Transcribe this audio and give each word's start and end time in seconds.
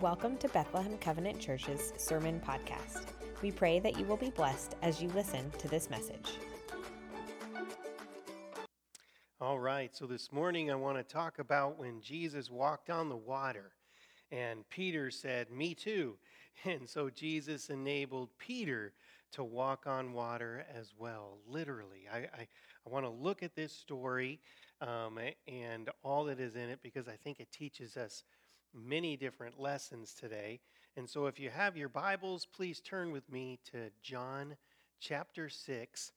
Welcome 0.00 0.38
to 0.38 0.48
Bethlehem 0.48 0.96
Covenant 0.96 1.38
Church's 1.38 1.92
Sermon 1.98 2.40
Podcast. 2.40 3.08
We 3.42 3.50
pray 3.50 3.80
that 3.80 3.98
you 3.98 4.06
will 4.06 4.16
be 4.16 4.30
blessed 4.30 4.76
as 4.80 5.02
you 5.02 5.10
listen 5.10 5.50
to 5.58 5.68
this 5.68 5.90
message. 5.90 6.38
All 9.42 9.58
right, 9.58 9.94
so 9.94 10.06
this 10.06 10.32
morning 10.32 10.70
I 10.70 10.74
want 10.74 10.96
to 10.96 11.02
talk 11.02 11.38
about 11.38 11.78
when 11.78 12.00
Jesus 12.00 12.50
walked 12.50 12.88
on 12.88 13.10
the 13.10 13.16
water. 13.16 13.72
And 14.32 14.66
Peter 14.70 15.10
said, 15.10 15.50
Me 15.50 15.74
too. 15.74 16.16
And 16.64 16.88
so 16.88 17.10
Jesus 17.10 17.68
enabled 17.68 18.30
Peter 18.38 18.94
to 19.32 19.44
walk 19.44 19.86
on 19.86 20.14
water 20.14 20.64
as 20.74 20.94
well, 20.98 21.38
literally. 21.46 22.06
I, 22.10 22.18
I, 22.18 22.48
I 22.86 22.90
want 22.90 23.04
to 23.04 23.10
look 23.10 23.42
at 23.42 23.54
this 23.54 23.72
story 23.72 24.40
um, 24.80 25.18
and 25.46 25.90
all 26.02 26.24
that 26.24 26.40
is 26.40 26.56
in 26.56 26.70
it 26.70 26.80
because 26.82 27.06
I 27.06 27.16
think 27.22 27.38
it 27.38 27.52
teaches 27.52 27.96
us 27.98 28.24
many 28.74 29.16
different 29.16 29.60
lessons 29.60 30.14
today. 30.14 30.60
And 30.96 31.08
so 31.08 31.26
if 31.26 31.38
you 31.38 31.50
have 31.50 31.76
your 31.76 31.88
Bibles, 31.88 32.46
please 32.46 32.80
turn 32.80 33.12
with 33.12 33.30
me 33.30 33.58
to 33.72 33.90
John 34.02 34.56
chapter 35.00 35.48
6 35.48 36.12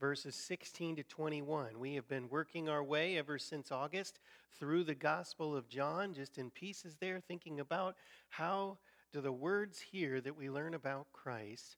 verses 0.00 0.34
16 0.34 0.96
to 0.96 1.02
21. 1.02 1.78
We 1.78 1.94
have 1.94 2.08
been 2.08 2.30
working 2.30 2.70
our 2.70 2.82
way 2.82 3.18
ever 3.18 3.38
since 3.38 3.70
August 3.70 4.18
through 4.58 4.84
the 4.84 4.94
Gospel 4.94 5.54
of 5.54 5.68
John, 5.68 6.14
just 6.14 6.38
in 6.38 6.50
pieces 6.50 6.96
there, 6.98 7.20
thinking 7.20 7.60
about 7.60 7.96
how 8.30 8.78
do 9.12 9.20
the 9.20 9.30
words 9.30 9.78
here 9.78 10.20
that 10.22 10.36
we 10.36 10.48
learn 10.48 10.72
about 10.72 11.12
Christ, 11.12 11.76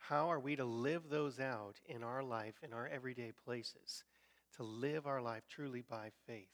how 0.00 0.28
are 0.28 0.40
we 0.40 0.56
to 0.56 0.64
live 0.64 1.04
those 1.08 1.38
out 1.38 1.76
in 1.86 2.02
our 2.02 2.24
life, 2.24 2.54
in 2.64 2.72
our 2.72 2.88
everyday 2.88 3.32
places, 3.44 4.02
to 4.56 4.64
live 4.64 5.06
our 5.06 5.22
life 5.22 5.44
truly 5.48 5.82
by 5.88 6.10
faith. 6.26 6.48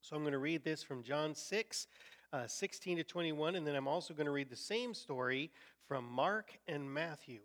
So 0.00 0.14
I'm 0.14 0.22
going 0.22 0.32
to 0.32 0.38
read 0.38 0.62
this 0.62 0.82
from 0.82 1.02
John 1.02 1.34
6, 1.34 1.86
uh, 2.32 2.46
16 2.46 2.98
to 2.98 3.04
21, 3.04 3.56
and 3.56 3.66
then 3.66 3.74
I'm 3.74 3.88
also 3.88 4.14
going 4.14 4.26
to 4.26 4.32
read 4.32 4.50
the 4.50 4.56
same 4.56 4.94
story 4.94 5.50
from 5.88 6.04
Mark 6.04 6.58
and 6.68 6.92
Matthew. 6.92 7.40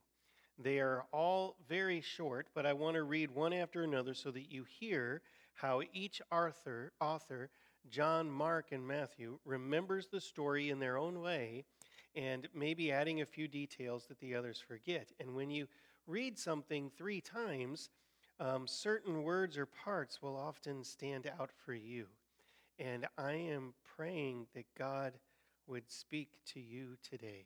They 0.58 0.80
are 0.80 1.06
all 1.12 1.58
very 1.68 2.02
short, 2.02 2.48
but 2.54 2.66
I 2.66 2.73
want 2.73 2.96
to 2.96 3.04
read 3.04 3.32
one 3.32 3.54
after 3.54 3.84
another 3.84 4.14
so 4.14 4.32
that 4.32 4.52
you 4.52 4.66
hear 4.80 5.22
how 5.56 5.82
each 5.94 6.22
author, 6.32 6.94
author, 7.02 7.50
John, 7.90 8.30
Mark, 8.30 8.72
and 8.72 8.86
Matthew, 8.88 9.40
remembers 9.46 10.08
the 10.08 10.22
story 10.22 10.70
in 10.70 10.80
their 10.80 10.98
own 10.98 11.22
way 11.22 11.66
and 12.16 12.48
maybe 12.54 12.92
adding 12.92 13.22
a 13.22 13.26
few 13.26 13.48
details 13.48 14.06
that 14.06 14.20
the 14.20 14.36
others 14.36 14.64
forget. 14.66 15.12
And 15.20 15.36
when 15.36 15.50
you 15.50 15.68
read 16.08 16.40
something 16.40 16.90
three 16.98 17.20
times, 17.20 17.90
um, 18.40 18.68
certain 18.68 19.24
words 19.24 19.58
or 19.58 19.66
parts 19.66 20.22
will 20.22 20.38
often 20.38 20.84
stand 20.84 21.30
out 21.40 21.52
for 21.66 21.74
you. 21.74 22.08
And 22.80 23.08
I 23.18 23.34
am 23.34 23.74
praying 23.96 24.48
that 24.54 24.66
God 24.78 25.14
would 25.68 25.90
speak 25.92 26.30
to 26.54 26.60
you 26.60 26.98
today 27.08 27.46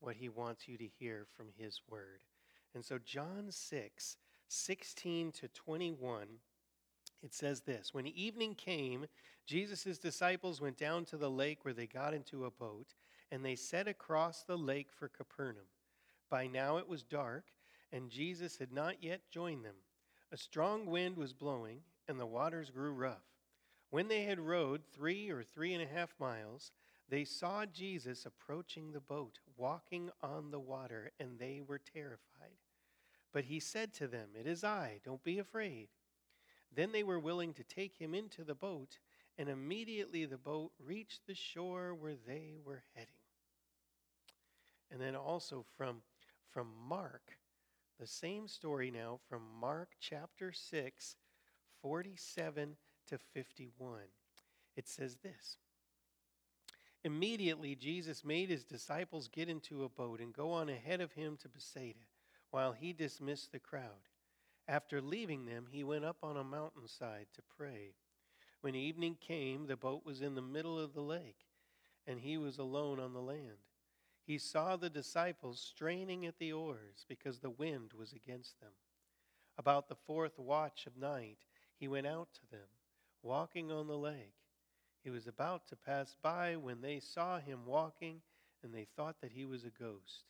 what 0.00 0.16
he 0.16 0.28
wants 0.28 0.68
you 0.68 0.76
to 0.78 0.86
hear 0.86 1.26
from 1.36 1.46
his 1.56 1.80
word. 1.88 2.20
And 2.74 2.84
so, 2.84 2.98
John 2.98 3.46
6, 3.50 4.16
16 4.48 5.32
to 5.32 5.48
21, 5.48 6.26
it 7.22 7.34
says 7.34 7.62
this 7.62 7.94
When 7.94 8.06
evening 8.06 8.54
came, 8.54 9.06
Jesus' 9.46 9.98
disciples 9.98 10.60
went 10.60 10.76
down 10.76 11.04
to 11.06 11.16
the 11.16 11.30
lake 11.30 11.64
where 11.64 11.74
they 11.74 11.86
got 11.86 12.14
into 12.14 12.44
a 12.44 12.50
boat, 12.50 12.94
and 13.30 13.44
they 13.44 13.56
set 13.56 13.88
across 13.88 14.42
the 14.42 14.58
lake 14.58 14.88
for 14.92 15.08
Capernaum. 15.08 15.66
By 16.30 16.46
now 16.46 16.76
it 16.76 16.88
was 16.88 17.02
dark, 17.02 17.44
and 17.92 18.10
Jesus 18.10 18.58
had 18.58 18.72
not 18.72 19.02
yet 19.02 19.20
joined 19.30 19.64
them. 19.64 19.76
A 20.32 20.36
strong 20.36 20.86
wind 20.86 21.16
was 21.16 21.32
blowing, 21.32 21.80
and 22.08 22.18
the 22.18 22.26
waters 22.26 22.70
grew 22.70 22.92
rough. 22.92 23.35
When 23.96 24.08
they 24.08 24.24
had 24.24 24.38
rowed 24.38 24.82
three 24.92 25.30
or 25.30 25.42
three 25.42 25.72
and 25.72 25.82
a 25.82 25.86
half 25.86 26.12
miles, 26.20 26.70
they 27.08 27.24
saw 27.24 27.64
Jesus 27.64 28.26
approaching 28.26 28.92
the 28.92 29.00
boat, 29.00 29.38
walking 29.56 30.10
on 30.22 30.50
the 30.50 30.60
water, 30.60 31.12
and 31.18 31.38
they 31.38 31.62
were 31.66 31.78
terrified. 31.78 32.60
But 33.32 33.44
he 33.44 33.58
said 33.58 33.94
to 33.94 34.06
them, 34.06 34.28
It 34.38 34.46
is 34.46 34.62
I, 34.62 35.00
don't 35.02 35.24
be 35.24 35.38
afraid. 35.38 35.88
Then 36.70 36.92
they 36.92 37.04
were 37.04 37.18
willing 37.18 37.54
to 37.54 37.64
take 37.64 37.96
him 37.96 38.12
into 38.12 38.44
the 38.44 38.54
boat, 38.54 38.98
and 39.38 39.48
immediately 39.48 40.26
the 40.26 40.36
boat 40.36 40.72
reached 40.78 41.26
the 41.26 41.34
shore 41.34 41.94
where 41.94 42.16
they 42.26 42.56
were 42.62 42.82
heading. 42.94 43.14
And 44.90 45.00
then 45.00 45.16
also 45.16 45.64
from, 45.74 46.02
from 46.50 46.66
Mark, 46.86 47.38
the 47.98 48.06
same 48.06 48.46
story 48.46 48.90
now 48.90 49.20
from 49.26 49.40
Mark 49.58 49.92
chapter 49.98 50.52
6, 50.52 51.16
47 51.80 52.76
to 53.08 53.18
51. 53.18 54.00
It 54.76 54.88
says 54.88 55.16
this 55.22 55.56
Immediately, 57.04 57.76
Jesus 57.76 58.24
made 58.24 58.50
his 58.50 58.64
disciples 58.64 59.28
get 59.28 59.48
into 59.48 59.84
a 59.84 59.88
boat 59.88 60.20
and 60.20 60.32
go 60.32 60.52
on 60.52 60.68
ahead 60.68 61.00
of 61.00 61.12
him 61.12 61.36
to 61.42 61.48
Bethsaida, 61.48 62.00
while 62.50 62.72
he 62.72 62.92
dismissed 62.92 63.52
the 63.52 63.58
crowd. 63.58 64.08
After 64.68 65.00
leaving 65.00 65.46
them, 65.46 65.66
he 65.70 65.84
went 65.84 66.04
up 66.04 66.16
on 66.22 66.36
a 66.36 66.42
mountainside 66.42 67.28
to 67.34 67.42
pray. 67.56 67.94
When 68.60 68.74
evening 68.74 69.16
came, 69.20 69.66
the 69.66 69.76
boat 69.76 70.04
was 70.04 70.20
in 70.20 70.34
the 70.34 70.42
middle 70.42 70.78
of 70.78 70.94
the 70.94 71.02
lake, 71.02 71.46
and 72.06 72.18
he 72.18 72.36
was 72.36 72.58
alone 72.58 72.98
on 72.98 73.12
the 73.12 73.20
land. 73.20 73.62
He 74.26 74.38
saw 74.38 74.74
the 74.74 74.90
disciples 74.90 75.60
straining 75.60 76.26
at 76.26 76.38
the 76.38 76.52
oars 76.52 77.04
because 77.08 77.38
the 77.38 77.50
wind 77.50 77.92
was 77.96 78.12
against 78.12 78.58
them. 78.58 78.72
About 79.56 79.88
the 79.88 79.94
fourth 79.94 80.38
watch 80.38 80.86
of 80.86 80.96
night, 80.96 81.38
he 81.78 81.86
went 81.86 82.08
out 82.08 82.28
to 82.34 82.50
them, 82.50 82.66
walking 83.26 83.72
on 83.72 83.88
the 83.88 83.98
lake. 83.98 84.34
He 85.02 85.10
was 85.10 85.26
about 85.26 85.66
to 85.68 85.76
pass 85.76 86.16
by 86.22 86.56
when 86.56 86.80
they 86.80 87.00
saw 87.00 87.38
him 87.38 87.66
walking, 87.66 88.20
and 88.62 88.72
they 88.72 88.86
thought 88.96 89.16
that 89.20 89.32
he 89.32 89.44
was 89.44 89.64
a 89.64 89.82
ghost. 89.82 90.24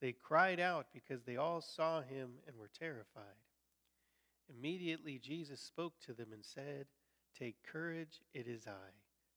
They 0.00 0.12
cried 0.12 0.60
out 0.60 0.86
because 0.92 1.24
they 1.24 1.36
all 1.36 1.60
saw 1.60 2.00
him 2.00 2.30
and 2.46 2.56
were 2.56 2.70
terrified. 2.78 3.24
Immediately 4.48 5.18
Jesus 5.18 5.60
spoke 5.60 5.94
to 6.06 6.14
them 6.14 6.28
and 6.32 6.44
said, 6.44 6.86
Take 7.38 7.56
courage, 7.70 8.20
it 8.32 8.46
is 8.46 8.66
I. 8.66 8.92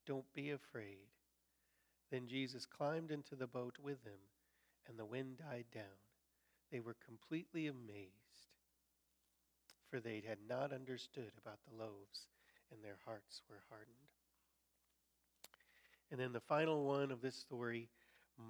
Don't 0.05 0.31
be 0.33 0.51
afraid. 0.51 1.09
Then 2.11 2.27
Jesus 2.27 2.65
climbed 2.65 3.11
into 3.11 3.35
the 3.35 3.47
boat 3.47 3.77
with 3.81 4.03
them, 4.03 4.19
and 4.87 4.97
the 4.97 5.05
wind 5.05 5.37
died 5.37 5.65
down. 5.73 5.83
They 6.71 6.79
were 6.79 6.95
completely 7.05 7.67
amazed, 7.67 8.55
for 9.89 9.99
they 9.99 10.23
had 10.27 10.39
not 10.47 10.71
understood 10.71 11.31
about 11.37 11.59
the 11.67 11.77
loaves, 11.77 12.27
and 12.71 12.83
their 12.83 12.97
hearts 13.05 13.41
were 13.49 13.63
hardened. 13.69 13.95
And 16.11 16.19
then 16.19 16.33
the 16.33 16.39
final 16.39 16.85
one 16.85 17.11
of 17.11 17.21
this 17.21 17.35
story, 17.35 17.89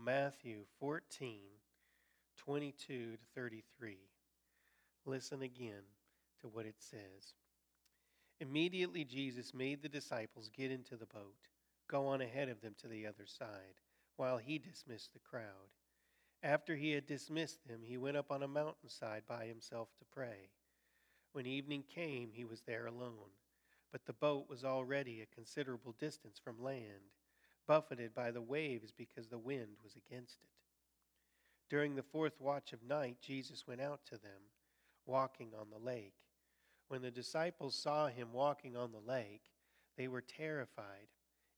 Matthew 0.03 0.65
14, 0.79 1.39
22 2.37 3.11
to 3.11 3.17
33. 3.35 3.97
Listen 5.05 5.41
again 5.41 5.83
to 6.41 6.47
what 6.47 6.65
it 6.65 6.75
says. 6.79 7.33
Immediately, 8.39 9.03
Jesus 9.03 9.53
made 9.53 9.83
the 9.83 9.89
disciples 9.89 10.49
get 10.49 10.71
into 10.71 10.95
the 10.95 11.05
boat, 11.05 11.49
go 11.87 12.07
on 12.07 12.21
ahead 12.21 12.49
of 12.49 12.61
them 12.61 12.73
to 12.81 12.87
the 12.87 13.05
other 13.05 13.25
side, 13.27 13.79
while 14.17 14.37
he 14.37 14.57
dismissed 14.57 15.13
the 15.13 15.19
crowd. 15.19 15.69
After 16.41 16.75
he 16.75 16.93
had 16.93 17.05
dismissed 17.05 17.67
them, 17.67 17.81
he 17.83 17.97
went 17.97 18.17
up 18.17 18.31
on 18.31 18.41
a 18.41 18.47
mountainside 18.47 19.23
by 19.27 19.45
himself 19.45 19.89
to 19.99 20.05
pray. 20.11 20.49
When 21.33 21.45
evening 21.45 21.83
came, 21.93 22.31
he 22.33 22.43
was 22.43 22.61
there 22.61 22.87
alone, 22.87 23.29
but 23.91 24.05
the 24.05 24.13
boat 24.13 24.45
was 24.49 24.63
already 24.63 25.21
a 25.21 25.35
considerable 25.35 25.95
distance 25.99 26.39
from 26.43 26.63
land 26.63 27.11
buffeted 27.67 28.13
by 28.13 28.31
the 28.31 28.41
waves 28.41 28.91
because 28.91 29.27
the 29.27 29.37
wind 29.37 29.77
was 29.83 29.95
against 29.95 30.37
it. 30.43 30.49
During 31.69 31.95
the 31.95 32.03
fourth 32.03 32.39
watch 32.39 32.73
of 32.73 32.83
night, 32.83 33.17
Jesus 33.21 33.65
went 33.67 33.81
out 33.81 34.01
to 34.05 34.17
them, 34.17 34.41
walking 35.05 35.51
on 35.57 35.67
the 35.69 35.83
lake. 35.83 36.15
When 36.89 37.01
the 37.01 37.11
disciples 37.11 37.75
saw 37.75 38.07
him 38.07 38.33
walking 38.33 38.75
on 38.75 38.91
the 38.91 39.11
lake, 39.11 39.43
they 39.97 40.09
were 40.09 40.21
terrified. 40.21 41.07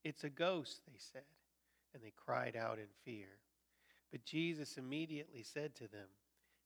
It's 0.03 0.23
a 0.23 0.29
ghost, 0.29 0.81
they 0.85 0.99
said, 0.99 1.23
and 1.93 2.03
they 2.03 2.13
cried 2.15 2.55
out 2.55 2.77
in 2.77 2.85
fear. 3.03 3.39
But 4.11 4.25
Jesus 4.25 4.77
immediately 4.77 5.41
said 5.41 5.73
to 5.75 5.87
them, 5.87 6.09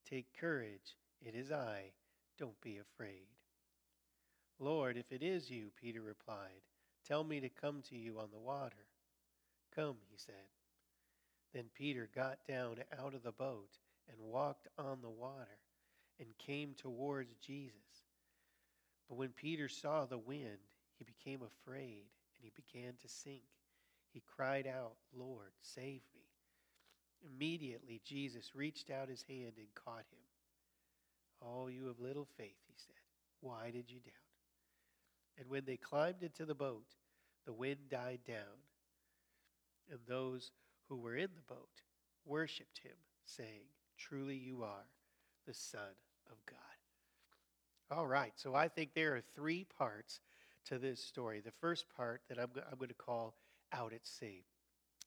Take 0.10 0.38
courage, 0.38 0.98
it 1.22 1.36
is 1.36 1.52
I, 1.52 1.92
don't 2.38 2.60
be 2.60 2.78
afraid. 2.78 3.28
Lord, 4.60 4.98
if 4.98 5.12
it 5.12 5.22
is 5.22 5.50
you, 5.50 5.72
Peter 5.80 6.02
replied, 6.02 6.62
tell 7.08 7.24
me 7.24 7.40
to 7.40 7.50
come 7.50 7.82
to 7.90 7.96
you 7.96 8.20
on 8.20 8.30
the 8.32 8.40
water. 8.40 8.88
Come, 9.76 9.98
he 10.10 10.18
said. 10.18 10.34
Then 11.54 11.66
Peter 11.76 12.10
got 12.14 12.40
down 12.48 12.78
out 13.00 13.14
of 13.14 13.24
the 13.24 13.32
boat 13.32 13.70
and 14.10 14.18
walked 14.20 14.68
on 14.78 15.00
the 15.02 15.10
water 15.10 15.60
and 16.20 16.28
came 16.40 16.74
towards 16.76 17.36
Jesus. 17.46 17.76
But 19.08 19.18
when 19.18 19.30
Peter 19.30 19.70
saw 19.70 20.06
the 20.06 20.18
wind, 20.18 20.58
he 20.98 21.06
became 21.06 21.42
afraid 21.42 22.06
and 22.36 22.42
he 22.42 22.52
began 22.56 22.94
to 23.02 23.08
sink. 23.08 23.44
He 24.12 24.22
cried 24.36 24.68
out, 24.68 24.96
Lord, 25.16 25.52
save 25.62 26.02
me. 26.16 26.24
Immediately, 27.36 28.02
Jesus 28.04 28.56
reached 28.56 28.90
out 28.90 29.10
his 29.10 29.24
hand 29.28 29.54
and 29.58 29.68
caught 29.76 30.06
him. 30.12 30.28
Oh, 31.42 31.68
you 31.68 31.90
of 31.90 32.00
little 32.00 32.28
faith, 32.38 32.58
he 32.68 32.74
said. 32.76 32.96
Why 33.42 33.72
did 33.72 33.90
you 33.90 34.00
doubt? 34.00 34.27
And 35.40 35.50
when 35.50 35.66
they 35.66 35.78
climbed 35.78 36.24
into 36.24 36.46
the 36.46 36.56
boat, 36.56 36.86
the 37.46 37.54
wind 37.54 37.90
died 37.90 38.20
down 38.28 38.68
and 39.90 40.00
those 40.08 40.52
who 40.88 40.98
were 40.98 41.16
in 41.16 41.30
the 41.36 41.54
boat 41.54 41.82
worshiped 42.26 42.80
him, 42.84 42.96
saying, 43.26 43.66
Truly 43.98 44.36
you 44.36 44.64
are 44.64 44.86
the 45.46 45.54
Son 45.54 45.96
of 46.30 46.38
God. 46.46 46.58
All 47.90 48.08
right, 48.08 48.34
so 48.36 48.54
I 48.54 48.68
think 48.68 48.94
there 48.94 49.16
are 49.16 49.24
three 49.36 49.66
parts 49.78 50.20
to 50.66 50.78
this 50.78 51.02
story. 51.02 51.40
The 51.40 51.52
first 51.52 51.86
part 51.96 52.22
that 52.30 52.38
I'm, 52.38 52.50
I'm 52.70 52.78
going 52.78 52.90
to 52.90 52.94
call 52.94 53.36
Out 53.72 53.94
at 53.94 54.06
Sea. 54.06 54.44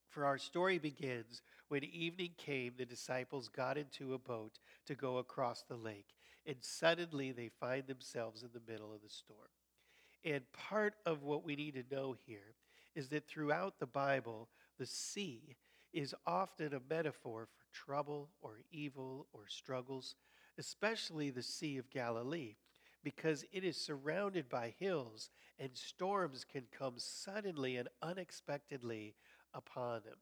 For 0.08 0.24
our 0.24 0.38
story 0.38 0.78
begins 0.78 1.42
when 1.68 1.84
evening 1.84 2.30
came, 2.36 2.72
the 2.76 2.86
disciples 2.86 3.48
got 3.48 3.76
into 3.76 4.14
a 4.14 4.18
boat 4.18 4.58
to 4.86 4.94
go 4.94 5.18
across 5.18 5.62
the 5.62 5.76
lake, 5.76 6.16
and 6.46 6.56
suddenly 6.62 7.30
they 7.30 7.48
find 7.48 7.86
themselves 7.86 8.42
in 8.42 8.48
the 8.52 8.72
middle 8.72 8.92
of 8.92 9.02
the 9.02 9.10
storm. 9.10 9.50
And 10.24 10.42
part 10.52 10.94
of 11.06 11.22
what 11.22 11.44
we 11.44 11.56
need 11.56 11.74
to 11.74 11.94
know 11.94 12.16
here 12.26 12.54
is 12.94 13.08
that 13.08 13.26
throughout 13.26 13.78
the 13.78 13.86
Bible, 13.86 14.48
the 14.78 14.86
sea 14.86 15.56
is 15.92 16.14
often 16.26 16.74
a 16.74 16.80
metaphor 16.88 17.46
for 17.46 17.64
trouble 17.72 18.30
or 18.42 18.60
evil 18.70 19.26
or 19.32 19.48
struggles, 19.48 20.14
especially 20.58 21.30
the 21.30 21.42
Sea 21.42 21.78
of 21.78 21.90
Galilee, 21.90 22.56
because 23.02 23.44
it 23.52 23.64
is 23.64 23.76
surrounded 23.76 24.48
by 24.48 24.74
hills 24.78 25.30
and 25.58 25.70
storms 25.74 26.44
can 26.44 26.64
come 26.76 26.94
suddenly 26.96 27.76
and 27.76 27.88
unexpectedly 28.02 29.14
upon 29.54 30.02
them. 30.04 30.16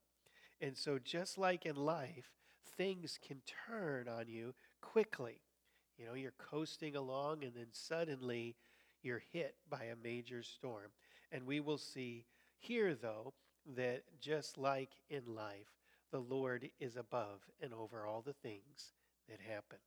And 0.61 0.77
so, 0.77 0.99
just 0.99 1.39
like 1.39 1.67
in 1.67 1.77
life, 1.77 2.33
things 2.77 3.19
can 3.25 3.41
turn 3.69 4.09
on 4.09 4.29
you 4.29 4.55
quickly. 4.81 5.41
You 5.97 6.06
know, 6.06 6.15
you're 6.15 6.33
coasting 6.39 6.97
along 6.97 7.44
and 7.44 7.53
then 7.55 7.69
suddenly 7.73 8.56
you're 9.03 9.23
hit 9.33 9.55
by 9.71 9.85
a 9.85 10.03
major 10.03 10.43
storm. 10.43 10.91
And 11.33 11.47
we 11.47 11.61
will 11.61 11.79
see 11.79 12.25
here, 12.59 12.95
though, 12.95 13.35
that 13.77 14.03
just 14.21 14.59
like 14.59 14.91
in 15.11 15.23
life, 15.35 15.77
the 16.11 16.21
Lord 16.21 16.71
is 16.81 16.97
above 16.97 17.41
and 17.61 17.75
over 17.75 18.06
all 18.06 18.23
the 18.23 18.33
things 18.33 18.93
that 19.29 19.41
happen. 19.41 19.79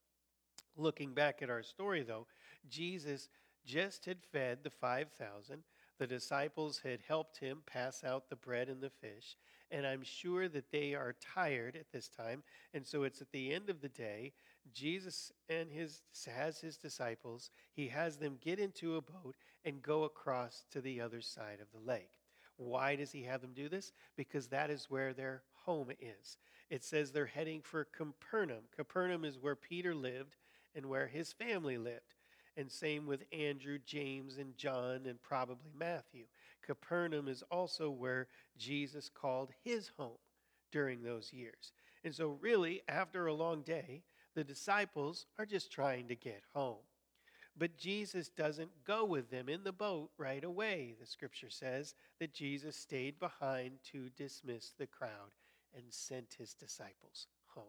Looking 0.78 1.14
back 1.14 1.42
at 1.42 1.50
our 1.50 1.64
story, 1.64 2.04
though, 2.04 2.28
Jesus 2.70 3.30
just 3.66 4.06
had 4.06 4.24
fed 4.32 4.60
the 4.64 4.70
5,000. 4.70 5.64
The 5.98 6.08
disciples 6.08 6.82
had 6.84 7.00
helped 7.08 7.38
him 7.38 7.62
pass 7.66 8.04
out 8.04 8.30
the 8.30 8.36
bread 8.36 8.70
and 8.70 8.82
the 8.82 8.90
fish. 8.90 9.36
And 9.70 9.86
I'm 9.86 10.04
sure 10.04 10.48
that 10.50 10.72
they 10.72 10.94
are 10.96 11.16
tired 11.34 11.76
at 11.76 11.92
this 11.92 12.08
time. 12.08 12.44
And 12.74 12.86
so 12.86 13.04
it's 13.04 13.22
at 13.22 13.32
the 13.32 13.54
end 13.54 13.70
of 13.70 13.82
the 13.82 13.90
day. 13.90 14.34
Jesus 14.74 15.32
and 15.50 15.72
his 15.72 16.02
has 16.34 16.60
his 16.60 16.78
disciples. 16.78 17.50
He 17.74 17.88
has 17.88 18.18
them 18.18 18.38
get 18.42 18.60
into 18.60 18.96
a 18.96 19.02
boat 19.02 19.36
and 19.66 19.82
go 19.82 20.04
across 20.04 20.66
to 20.72 20.82
the 20.82 21.02
other 21.02 21.22
side 21.22 21.60
of 21.62 21.72
the 21.72 21.92
lake. 21.92 22.12
Why 22.58 22.96
does 22.96 23.12
he 23.12 23.24
have 23.24 23.42
them 23.42 23.54
do 23.56 23.70
this? 23.70 23.92
Because 24.16 24.48
that 24.48 24.70
is 24.70 24.90
where 24.90 25.14
their 25.14 25.44
home 25.66 25.92
is. 26.00 26.38
It 26.70 26.84
says 26.84 27.12
they're 27.12 27.26
heading 27.26 27.62
for 27.62 27.86
Capernaum. 27.86 28.64
Capernaum 28.76 29.26
is 29.26 29.40
where 29.40 29.56
Peter 29.56 29.96
lived 29.96 30.36
and 30.76 30.86
where 30.86 31.08
his 31.08 31.34
family 31.34 31.78
lived. 31.78 32.16
And 32.58 32.72
same 32.72 33.08
with 33.08 33.24
Andrew, 33.32 33.80
James, 33.86 34.38
and 34.38 34.58
John, 34.58 35.06
and 35.06 35.22
probably 35.22 35.72
Matthew. 35.78 36.26
Capernaum 36.66 37.28
is 37.28 37.44
also 37.50 37.90
where 37.90 38.28
Jesus 38.58 39.10
called 39.10 39.52
his 39.64 39.90
home 39.98 40.18
during 40.72 41.02
those 41.02 41.34
years. 41.34 41.74
And 42.04 42.14
so, 42.14 42.38
really, 42.42 42.82
after 42.88 43.28
a 43.28 43.34
long 43.34 43.62
day, 43.62 44.04
the 44.36 44.44
disciples 44.44 45.26
are 45.38 45.46
just 45.46 45.72
trying 45.72 46.08
to 46.08 46.16
get 46.16 46.44
home. 46.54 46.78
But 47.58 47.78
Jesus 47.78 48.30
doesn't 48.30 48.86
go 48.86 49.04
with 49.04 49.30
them 49.30 49.50
in 49.50 49.64
the 49.64 49.74
boat 49.74 50.12
right 50.18 50.44
away. 50.44 50.96
The 51.00 51.06
scripture 51.06 51.50
says 51.50 51.96
that 52.20 52.34
Jesus 52.34 52.78
stayed 52.78 53.20
behind 53.20 53.80
to 53.92 54.10
dismiss 54.16 54.72
the 54.78 54.88
crowd 54.88 55.32
and 55.76 55.84
sent 55.90 56.36
his 56.38 56.54
disciples 56.54 57.28
home. 57.48 57.66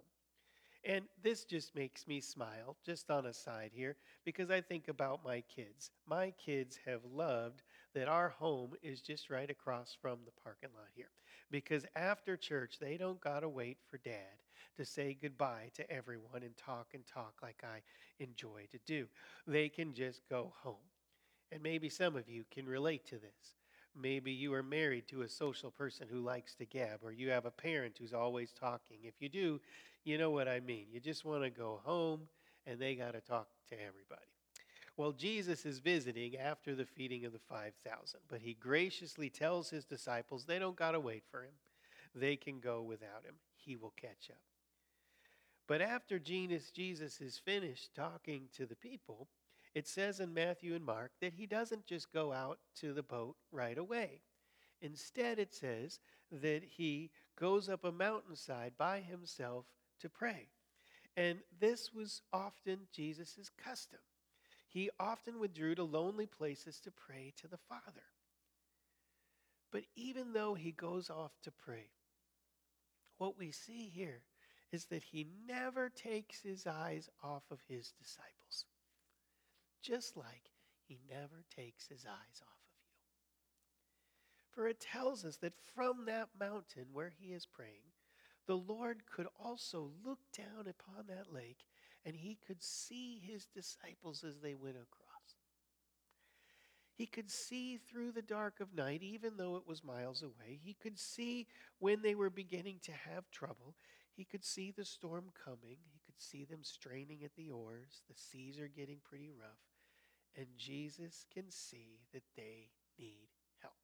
And 0.85 1.05
this 1.23 1.45
just 1.45 1.77
makes 1.77 2.09
me 2.09 2.21
smile, 2.21 2.77
just 2.85 3.11
on 3.11 3.27
a 3.27 3.33
side 3.33 3.71
here, 3.73 3.97
because 4.25 4.51
I 4.51 4.61
think 4.61 4.89
about 4.89 5.25
my 5.25 5.43
kids. 5.43 5.91
My 6.09 6.33
kids 6.33 6.79
have 6.87 7.05
loved 7.05 7.63
that 7.95 8.09
our 8.09 8.31
home 8.31 8.73
is 8.83 9.01
just 9.01 9.31
right 9.31 9.51
across 9.51 9.97
from 10.01 10.19
the 10.25 10.43
parking 10.43 10.71
lot 10.75 10.89
here. 10.95 11.11
Because 11.51 11.87
after 11.95 12.37
church, 12.37 12.79
they 12.81 12.97
don't 12.97 13.21
got 13.21 13.41
to 13.41 13.49
wait 13.49 13.79
for 13.91 13.99
dad 13.99 14.43
to 14.77 14.85
say 14.85 15.17
goodbye 15.21 15.71
to 15.75 15.91
everyone 15.91 16.43
and 16.43 16.57
talk 16.57 16.89
and 16.95 17.07
talk 17.07 17.35
like 17.43 17.63
I 17.63 17.81
enjoy 18.23 18.67
to 18.71 18.79
do. 18.87 19.07
They 19.47 19.69
can 19.69 19.95
just 19.95 20.23
go 20.29 20.53
home. 20.63 20.77
And 21.51 21.63
maybe 21.63 21.89
some 21.89 22.17
of 22.17 22.29
you 22.29 22.45
can 22.51 22.67
relate 22.67 23.05
to 23.07 23.17
this. 23.17 23.57
Maybe 23.95 24.33
you 24.33 24.55
are 24.55 24.63
married 24.63 25.07
to 25.09 25.23
a 25.23 25.29
social 25.29 25.71
person 25.71 26.07
who 26.11 26.21
likes 26.21 26.55
to 26.55 26.65
gab, 26.65 27.01
or 27.03 27.13
you 27.13 27.29
have 27.31 27.45
a 27.45 27.51
parent 27.51 27.97
who's 27.99 28.15
always 28.15 28.53
talking. 28.53 28.99
If 29.03 29.21
you 29.21 29.29
do, 29.29 29.61
you 30.05 30.17
know 30.17 30.31
what 30.31 30.49
I 30.49 30.61
mean. 30.61 30.87
You 30.91 30.99
just 30.99 31.25
want 31.25 31.43
to 31.43 31.51
go 31.51 31.81
home 31.85 32.23
and 32.67 32.81
they 32.81 32.95
got 32.95 33.13
to 33.13 33.21
talk 33.21 33.49
to 33.69 33.75
everybody. 33.75 34.27
Well, 34.97 35.13
Jesus 35.13 35.65
is 35.65 35.79
visiting 35.79 36.37
after 36.37 36.75
the 36.75 36.85
feeding 36.85 37.25
of 37.25 37.33
the 37.33 37.39
5,000, 37.39 38.21
but 38.29 38.41
he 38.41 38.55
graciously 38.55 39.31
tells 39.31 39.71
his 39.71 39.85
disciples 39.85 40.45
they 40.45 40.59
don't 40.59 40.77
got 40.77 40.93
to 40.93 41.01
wait 41.01 41.25
for 41.31 41.43
him. 41.43 41.55
They 42.15 42.37
can 42.37 42.61
go 42.61 42.83
without 42.83 43.25
him. 43.25 43.35
He 43.57 43.77
will 43.77 43.95
catch 43.97 44.31
up. 44.31 44.52
But 45.67 45.81
after 45.81 46.19
Jesus 46.19 47.21
is 47.21 47.39
finished 47.39 47.95
talking 47.95 48.49
to 48.57 48.67
the 48.67 48.77
people, 48.77 49.29
it 49.75 49.89
says 49.89 50.21
in 50.21 50.35
Matthew 50.35 50.75
and 50.75 50.85
Mark 50.85 51.13
that 51.21 51.35
he 51.35 51.47
doesn't 51.47 51.87
just 51.87 52.13
go 52.13 52.33
out 52.33 52.59
to 52.81 52.93
the 52.93 53.03
boat 53.03 53.37
right 53.51 53.79
away. 53.79 54.23
Instead, 54.81 55.39
it 55.39 55.55
says 55.55 56.01
that 56.31 56.63
he 56.65 57.11
goes 57.39 57.69
up 57.69 57.85
a 57.85 57.93
mountainside 57.93 58.73
by 58.77 59.01
himself 59.01 59.67
to 60.01 60.09
pray. 60.09 60.49
And 61.17 61.39
this 61.61 61.93
was 61.93 62.23
often 62.33 62.81
Jesus' 62.93 63.51
custom. 63.63 64.01
He 64.67 64.91
often 64.99 65.39
withdrew 65.39 65.75
to 65.77 65.85
lonely 65.85 66.27
places 66.27 66.81
to 66.81 66.91
pray 66.91 67.33
to 67.41 67.47
the 67.47 67.59
Father. 67.69 68.07
But 69.71 69.85
even 69.95 70.33
though 70.33 70.55
he 70.55 70.73
goes 70.73 71.09
off 71.09 71.33
to 71.45 71.51
pray, 71.51 71.91
what 73.19 73.39
we 73.39 73.53
see 73.53 73.91
here 73.95 74.23
is 74.73 74.87
that 74.87 75.03
he 75.03 75.27
never 75.47 75.91
takes 75.91 76.41
his 76.41 76.67
eyes 76.67 77.11
off 77.23 77.43
of 77.51 77.61
his 77.69 77.93
disciples, 77.93 78.65
just 79.83 80.17
like 80.17 80.51
he 80.89 80.99
never 81.09 81.45
takes 81.55 81.87
his 81.87 82.07
eyes 82.07 82.41
off 82.43 82.49
of 82.49 82.73
you. 82.75 82.91
For 84.51 84.69
it 84.69 84.81
tells 84.81 85.25
us 85.25 85.37
that 85.39 85.55
from 85.75 86.07
that 86.07 86.29
mountain 86.39 86.87
where 86.93 87.13
he 87.19 87.33
is 87.33 87.47
praying, 87.47 87.93
the 88.47 88.57
Lord 88.57 89.03
could 89.07 89.29
also 89.39 89.91
look 90.05 90.19
down 90.37 90.67
upon 90.67 91.07
that 91.09 91.33
lake 91.33 91.65
and 92.05 92.17
he 92.17 92.39
could 92.47 92.63
see 92.63 93.21
his 93.25 93.47
disciples 93.47 94.25
as 94.25 94.41
they 94.41 94.55
went 94.55 94.77
across. 94.77 95.13
He 96.95 97.07
could 97.07 97.31
see 97.31 97.79
through 97.79 98.13
the 98.13 98.23
dark 98.23 98.61
of 98.61 98.75
night, 98.75 99.03
even 99.03 99.37
though 99.37 99.57
it 99.57 99.67
was 99.67 99.83
miles 99.83 100.23
away. 100.23 100.61
He 100.63 100.75
could 100.75 100.99
see 100.99 101.47
when 101.79 102.03
they 102.03 102.15
were 102.15 102.31
beginning 102.31 102.81
to 102.83 102.93
have 102.93 103.31
trouble. 103.31 103.75
He 104.15 104.25
could 104.25 104.45
see 104.45 104.71
the 104.71 104.85
storm 104.85 105.27
coming. 105.45 105.79
He 105.93 106.01
could 106.05 106.21
see 106.21 106.45
them 106.45 106.61
straining 106.63 107.25
at 107.25 107.35
the 107.37 107.51
oars. 107.51 108.03
The 108.09 108.15
seas 108.15 108.59
are 108.59 108.69
getting 108.69 108.99
pretty 109.03 109.31
rough. 109.31 109.61
And 110.37 110.47
Jesus 110.57 111.25
can 111.33 111.51
see 111.51 112.01
that 112.13 112.23
they 112.37 112.71
need 112.99 113.29
help. 113.61 113.75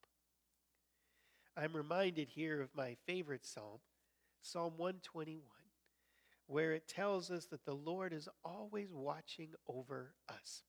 I'm 1.57 1.75
reminded 1.75 2.29
here 2.29 2.61
of 2.61 2.75
my 2.75 2.97
favorite 3.07 3.45
psalm, 3.45 3.81
Psalm 4.43 4.75
121, 4.77 5.43
where 6.47 6.73
it 6.73 6.89
tells 6.89 7.31
us 7.31 7.47
that 7.47 7.65
the 7.65 7.75
Lord 7.75 8.13
is 8.13 8.29
always 8.45 8.93
watching 8.93 9.51
over 9.67 10.15
us. 10.29 10.63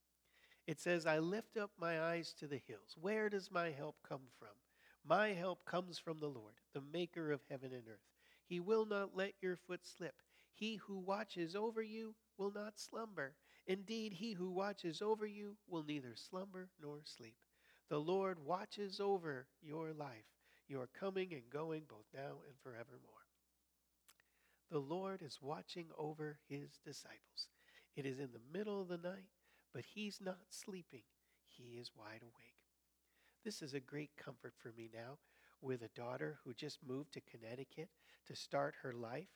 It 0.68 0.80
says, 0.80 1.06
I 1.06 1.20
lift 1.20 1.58
up 1.58 1.72
my 1.80 2.02
eyes 2.02 2.34
to 2.40 2.48
the 2.48 2.62
hills. 2.68 2.96
Where 3.00 3.30
does 3.30 3.52
my 3.52 3.72
help 3.72 3.98
come 4.08 4.28
from? 4.38 4.50
My 5.06 5.30
help 5.30 5.66
comes 5.66 5.98
from 5.98 6.20
the 6.20 6.28
Lord, 6.28 6.56
the 6.74 6.84
maker 6.94 7.32
of 7.32 7.42
heaven 7.50 7.72
and 7.72 7.88
earth. 7.88 8.09
He 8.50 8.60
will 8.60 8.86
not 8.88 9.16
let 9.16 9.36
your 9.42 9.56
foot 9.56 9.86
slip. 9.86 10.16
He 10.56 10.78
who 10.78 10.98
watches 10.98 11.56
over 11.56 11.84
you 11.84 12.16
will 12.36 12.52
not 12.52 12.80
slumber. 12.80 13.36
Indeed, 13.68 14.14
he 14.14 14.34
who 14.34 14.50
watches 14.50 15.04
over 15.04 15.28
you 15.28 15.56
will 15.68 15.84
neither 15.84 16.16
slumber 16.16 16.70
nor 16.82 17.02
sleep. 17.06 17.38
The 17.90 18.00
Lord 18.00 18.40
watches 18.44 19.00
over 19.00 19.46
your 19.62 19.94
life, 19.94 20.26
your 20.68 20.88
coming 20.88 21.32
and 21.32 21.48
going 21.52 21.84
both 21.88 22.08
now 22.12 22.42
and 22.48 22.58
forevermore. 22.64 23.28
The 24.72 24.80
Lord 24.80 25.22
is 25.22 25.40
watching 25.42 25.88
over 25.96 26.40
his 26.48 26.80
disciples. 26.84 27.50
It 27.96 28.06
is 28.08 28.20
in 28.20 28.32
the 28.34 28.58
middle 28.58 28.82
of 28.82 28.88
the 28.88 28.98
night, 28.98 29.30
but 29.74 29.84
he's 29.94 30.20
not 30.20 30.40
sleeping. 30.50 31.04
He 31.48 31.78
is 31.78 31.92
wide 31.96 32.24
awake. 32.24 32.58
This 33.44 33.62
is 33.62 33.74
a 33.76 33.80
great 33.80 34.12
comfort 34.18 34.54
for 34.58 34.72
me 34.76 34.90
now 34.92 35.20
with 35.62 35.82
a 35.84 36.00
daughter 36.00 36.40
who 36.44 36.54
just 36.54 36.80
moved 36.86 37.14
to 37.14 37.22
Connecticut 37.22 37.90
to 38.30 38.36
start 38.36 38.76
her 38.84 38.94
life. 38.94 39.28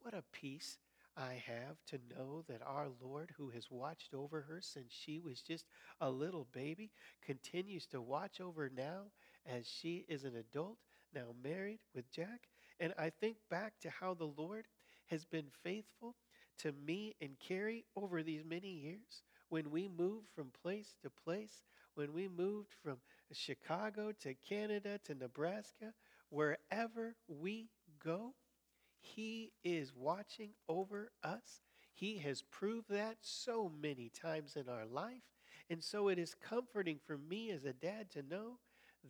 What 0.00 0.14
a 0.14 0.24
peace 0.32 0.78
I 1.16 1.42
have 1.46 1.78
to 1.88 1.98
know 2.16 2.42
that 2.48 2.62
our 2.62 2.88
Lord, 3.00 3.32
who 3.36 3.50
has 3.50 3.70
watched 3.70 4.14
over 4.14 4.42
her 4.42 4.60
since 4.62 4.92
she 4.92 5.18
was 5.20 5.42
just 5.42 5.66
a 6.00 6.10
little 6.10 6.46
baby, 6.52 6.92
continues 7.22 7.86
to 7.88 8.00
watch 8.00 8.40
over 8.40 8.70
now 8.70 9.12
as 9.46 9.66
she 9.68 10.04
is 10.08 10.24
an 10.24 10.36
adult, 10.36 10.78
now 11.14 11.34
married 11.42 11.80
with 11.94 12.10
Jack, 12.10 12.48
And 12.80 12.94
I 12.98 13.10
think 13.10 13.38
back 13.50 13.74
to 13.80 13.90
how 13.90 14.14
the 14.14 14.26
Lord 14.36 14.66
has 15.06 15.24
been 15.24 15.50
faithful 15.62 16.16
to 16.58 16.72
me 16.72 17.14
and 17.20 17.38
Carrie 17.38 17.86
over 17.96 18.22
these 18.22 18.44
many 18.44 18.68
years 18.70 19.22
when 19.48 19.70
we 19.70 19.88
moved 19.88 20.28
from 20.28 20.50
place 20.50 20.96
to 21.02 21.10
place, 21.10 21.64
when 21.94 22.12
we 22.12 22.28
moved 22.28 22.72
from 22.82 22.98
Chicago 23.32 24.12
to 24.20 24.34
Canada 24.34 24.98
to 25.04 25.14
Nebraska, 25.14 25.94
wherever 26.30 27.16
we 27.28 27.70
go, 28.06 28.34
He 29.00 29.52
is 29.64 29.92
watching 29.94 30.50
over 30.68 31.10
us. 31.22 31.62
He 31.92 32.18
has 32.18 32.42
proved 32.42 32.88
that 32.90 33.16
so 33.20 33.70
many 33.80 34.10
times 34.10 34.54
in 34.54 34.68
our 34.68 34.86
life. 34.86 35.22
And 35.68 35.82
so 35.82 36.08
it 36.08 36.18
is 36.18 36.34
comforting 36.34 36.98
for 37.04 37.18
me 37.18 37.50
as 37.50 37.64
a 37.64 37.72
dad 37.72 38.10
to 38.12 38.22
know 38.22 38.58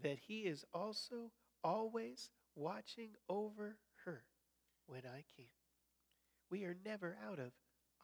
that 0.03 0.19
He 0.27 0.41
is 0.41 0.65
also 0.73 1.33
always 1.63 2.31
watching 2.55 3.11
over 3.29 3.77
her 4.05 4.25
when 4.87 5.03
I 5.05 5.25
can't. 5.37 5.49
We 6.51 6.65
are 6.65 6.77
never 6.85 7.17
out 7.29 7.39
of 7.39 7.53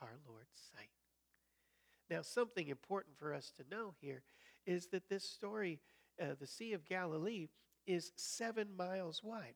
our 0.00 0.18
Lord's 0.28 0.61
sight. 0.75 0.90
Now, 2.11 2.22
something 2.22 2.68
important 2.68 3.16
for 3.16 3.32
us 3.32 3.52
to 3.56 3.75
know 3.75 3.94
here 4.00 4.22
is 4.66 4.88
that 4.88 5.08
this 5.08 5.25
story, 5.25 5.80
uh, 6.20 6.34
the 6.38 6.46
Sea 6.46 6.72
of 6.72 6.84
Galilee, 6.84 7.49
is 7.87 8.12
seven 8.16 8.76
miles 8.76 9.22
wide. 9.22 9.54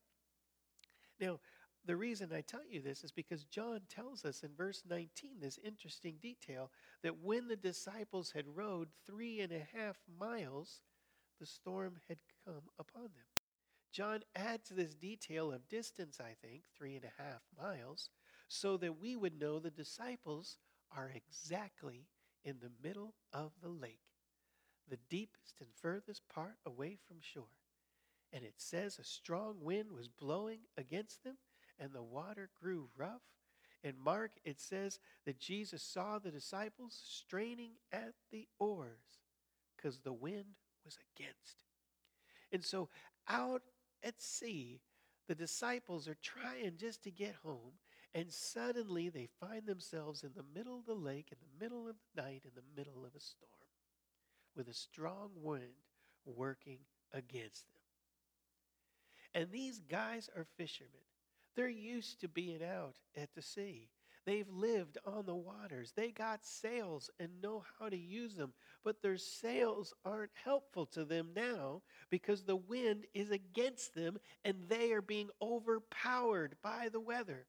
Now, 1.20 1.40
the 1.84 1.96
reason 1.96 2.32
I 2.32 2.40
tell 2.40 2.64
you 2.68 2.80
this 2.80 3.04
is 3.04 3.12
because 3.12 3.44
John 3.44 3.82
tells 3.88 4.24
us 4.24 4.42
in 4.42 4.50
verse 4.56 4.82
19 4.88 5.40
this 5.40 5.58
interesting 5.64 6.16
detail 6.20 6.70
that 7.02 7.22
when 7.22 7.48
the 7.48 7.56
disciples 7.56 8.32
had 8.32 8.56
rowed 8.56 8.88
three 9.06 9.40
and 9.40 9.52
a 9.52 9.66
half 9.76 9.96
miles, 10.18 10.80
the 11.38 11.46
storm 11.46 12.00
had 12.08 12.18
come 12.44 12.62
upon 12.78 13.02
them. 13.02 13.26
John 13.92 14.20
adds 14.34 14.68
this 14.68 14.94
detail 14.94 15.52
of 15.52 15.68
distance, 15.68 16.18
I 16.20 16.34
think, 16.42 16.64
three 16.76 16.96
and 16.96 17.04
a 17.04 17.22
half 17.22 17.42
miles, 17.56 18.10
so 18.48 18.76
that 18.78 19.00
we 19.00 19.16
would 19.16 19.38
know 19.38 19.58
the 19.58 19.70
disciples 19.70 20.58
are 20.94 21.12
exactly 21.14 22.08
in 22.44 22.56
the 22.60 22.72
middle 22.82 23.14
of 23.32 23.52
the 23.62 23.68
lake, 23.68 24.00
the 24.88 24.98
deepest 25.08 25.60
and 25.60 25.68
furthest 25.74 26.22
part 26.28 26.56
away 26.66 26.96
from 27.06 27.18
shore. 27.20 27.44
And 28.36 28.44
it 28.44 28.56
says 28.58 28.98
a 28.98 29.04
strong 29.04 29.54
wind 29.62 29.90
was 29.90 30.08
blowing 30.08 30.58
against 30.76 31.24
them, 31.24 31.38
and 31.78 31.94
the 31.94 32.02
water 32.02 32.50
grew 32.60 32.90
rough. 32.94 33.22
In 33.82 33.94
Mark, 33.98 34.32
it 34.44 34.60
says 34.60 34.98
that 35.24 35.40
Jesus 35.40 35.82
saw 35.82 36.18
the 36.18 36.30
disciples 36.30 37.00
straining 37.02 37.72
at 37.90 38.12
the 38.30 38.46
oars 38.58 39.22
because 39.74 40.00
the 40.00 40.12
wind 40.12 40.44
was 40.84 40.98
against. 41.16 41.56
And 42.52 42.62
so, 42.62 42.90
out 43.26 43.62
at 44.02 44.20
sea, 44.20 44.80
the 45.28 45.34
disciples 45.34 46.06
are 46.06 46.18
trying 46.22 46.76
just 46.76 47.02
to 47.04 47.10
get 47.10 47.36
home, 47.42 47.72
and 48.14 48.30
suddenly 48.30 49.08
they 49.08 49.30
find 49.40 49.64
themselves 49.64 50.24
in 50.24 50.32
the 50.36 50.44
middle 50.54 50.78
of 50.78 50.84
the 50.84 50.92
lake, 50.92 51.28
in 51.32 51.38
the 51.40 51.64
middle 51.64 51.88
of 51.88 51.96
the 52.14 52.20
night, 52.20 52.42
in 52.44 52.50
the 52.54 52.76
middle 52.76 53.02
of 53.06 53.14
a 53.14 53.20
storm, 53.20 53.50
with 54.54 54.68
a 54.68 54.74
strong 54.74 55.30
wind 55.36 55.72
working 56.26 56.80
against 57.14 57.64
them. 57.72 57.75
And 59.36 59.52
these 59.52 59.80
guys 59.90 60.30
are 60.34 60.46
fishermen. 60.56 60.92
They're 61.56 61.68
used 61.68 62.22
to 62.22 62.28
being 62.28 62.64
out 62.64 62.96
at 63.14 63.28
the 63.34 63.42
sea. 63.42 63.90
They've 64.24 64.48
lived 64.48 64.96
on 65.04 65.26
the 65.26 65.34
waters. 65.34 65.92
They 65.94 66.10
got 66.10 66.42
sails 66.42 67.10
and 67.20 67.42
know 67.42 67.62
how 67.78 67.90
to 67.90 67.96
use 67.98 68.34
them. 68.34 68.54
But 68.82 69.02
their 69.02 69.18
sails 69.18 69.92
aren't 70.06 70.30
helpful 70.42 70.86
to 70.86 71.04
them 71.04 71.28
now 71.36 71.82
because 72.08 72.44
the 72.44 72.56
wind 72.56 73.04
is 73.12 73.30
against 73.30 73.94
them 73.94 74.16
and 74.42 74.56
they 74.70 74.92
are 74.92 75.02
being 75.02 75.28
overpowered 75.42 76.56
by 76.62 76.88
the 76.90 77.00
weather. 77.00 77.46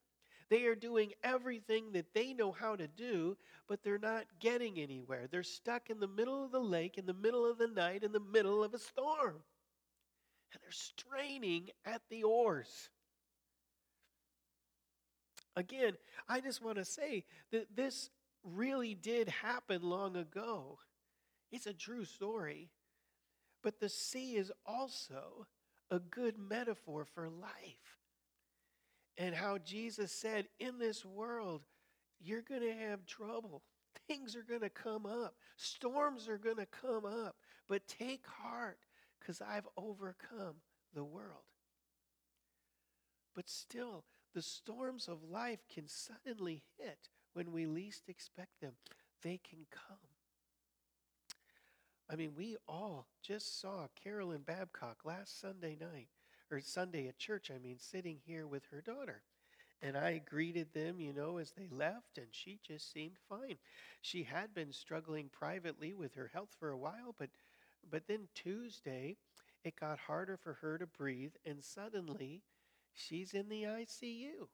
They 0.50 0.66
are 0.66 0.74
doing 0.74 1.12
everything 1.24 1.92
that 1.92 2.12
they 2.12 2.34
know 2.34 2.52
how 2.52 2.76
to 2.76 2.86
do, 2.86 3.38
but 3.66 3.82
they're 3.82 3.98
not 3.98 4.26
getting 4.40 4.78
anywhere. 4.78 5.26
They're 5.26 5.42
stuck 5.42 5.88
in 5.88 6.00
the 6.00 6.06
middle 6.06 6.44
of 6.44 6.52
the 6.52 6.60
lake, 6.60 6.98
in 6.98 7.06
the 7.06 7.14
middle 7.14 7.50
of 7.50 7.56
the 7.56 7.68
night, 7.68 8.04
in 8.04 8.12
the 8.12 8.20
middle 8.20 8.62
of 8.62 8.74
a 8.74 8.78
storm. 8.78 9.42
And 10.52 10.62
they're 10.62 10.70
straining 10.70 11.70
at 11.84 12.02
the 12.10 12.22
oars. 12.22 12.90
Again, 15.56 15.94
I 16.28 16.40
just 16.40 16.62
want 16.62 16.76
to 16.78 16.84
say 16.84 17.24
that 17.52 17.74
this 17.74 18.10
really 18.44 18.94
did 18.94 19.28
happen 19.28 19.82
long 19.82 20.16
ago. 20.16 20.78
It's 21.50 21.66
a 21.66 21.72
true 21.72 22.04
story. 22.04 22.70
But 23.62 23.80
the 23.80 23.88
sea 23.88 24.36
is 24.36 24.52
also 24.64 25.46
a 25.90 25.98
good 25.98 26.38
metaphor 26.38 27.04
for 27.04 27.28
life 27.28 27.98
and 29.16 29.34
how 29.34 29.58
Jesus 29.58 30.12
said, 30.12 30.46
In 30.60 30.78
this 30.78 31.04
world, 31.04 31.62
you're 32.20 32.42
going 32.42 32.62
to 32.62 32.72
have 32.72 33.04
trouble. 33.04 33.62
Things 34.06 34.36
are 34.36 34.42
going 34.42 34.60
to 34.60 34.70
come 34.70 35.06
up. 35.06 35.34
Storms 35.56 36.28
are 36.28 36.38
going 36.38 36.56
to 36.56 36.66
come 36.66 37.04
up. 37.04 37.36
But 37.68 37.86
take 37.88 38.24
heart 38.26 38.78
because 39.20 39.40
I've 39.40 39.68
overcome 39.76 40.56
the 40.94 41.04
world. 41.04 41.44
But 43.34 43.48
still, 43.48 44.04
the 44.34 44.42
storms 44.42 45.08
of 45.08 45.30
life 45.30 45.60
can 45.72 45.88
suddenly 45.88 46.62
hit 46.76 47.08
when 47.32 47.52
we 47.52 47.66
least 47.66 48.08
expect 48.08 48.60
them. 48.60 48.72
They 49.22 49.40
can 49.48 49.66
come. 49.70 49.98
I 52.10 52.16
mean, 52.16 52.32
we 52.36 52.56
all 52.66 53.06
just 53.22 53.60
saw 53.60 53.88
Carolyn 54.02 54.42
Babcock 54.46 55.04
last 55.04 55.40
Sunday 55.40 55.76
night 55.78 56.08
or 56.50 56.60
Sunday 56.60 57.06
at 57.08 57.18
church, 57.18 57.50
I 57.54 57.58
mean, 57.58 57.78
sitting 57.78 58.18
here 58.24 58.46
with 58.46 58.64
her 58.70 58.80
daughter. 58.80 59.22
And 59.82 59.96
I 59.96 60.18
greeted 60.18 60.72
them, 60.72 61.00
you 61.00 61.12
know, 61.12 61.38
as 61.38 61.52
they 61.52 61.68
left, 61.70 62.16
and 62.16 62.26
she 62.30 62.58
just 62.66 62.92
seemed 62.92 63.18
fine. 63.28 63.58
She 64.00 64.24
had 64.24 64.54
been 64.54 64.72
struggling 64.72 65.28
privately 65.28 65.94
with 65.94 66.14
her 66.14 66.30
health 66.32 66.56
for 66.58 66.70
a 66.70 66.78
while, 66.78 67.14
but 67.16 67.28
but 67.90 68.06
then 68.06 68.28
Tuesday, 68.34 69.16
it 69.64 69.76
got 69.76 69.98
harder 69.98 70.36
for 70.36 70.54
her 70.54 70.78
to 70.78 70.86
breathe, 70.86 71.34
and 71.44 71.62
suddenly 71.62 72.42
she's 72.94 73.34
in 73.34 73.48
the 73.48 73.64
ICU. 73.64 74.48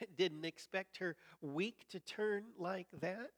I 0.00 0.06
didn't 0.16 0.44
expect 0.44 0.98
her 0.98 1.16
week 1.40 1.84
to 1.90 2.00
turn 2.00 2.44
like 2.58 2.88
that. 3.00 3.30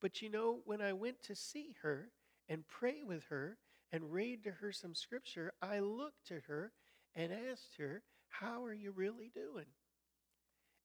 But 0.00 0.20
you 0.20 0.30
know, 0.30 0.60
when 0.64 0.80
I 0.80 0.92
went 0.92 1.22
to 1.24 1.34
see 1.34 1.76
her 1.82 2.10
and 2.48 2.66
pray 2.66 3.02
with 3.04 3.24
her 3.26 3.56
and 3.92 4.12
read 4.12 4.42
to 4.44 4.50
her 4.50 4.72
some 4.72 4.94
scripture, 4.94 5.52
I 5.62 5.78
looked 5.78 6.32
at 6.32 6.42
her 6.44 6.72
and 7.14 7.32
asked 7.32 7.76
her, 7.78 8.02
How 8.28 8.64
are 8.64 8.72
you 8.72 8.90
really 8.90 9.30
doing? 9.32 9.66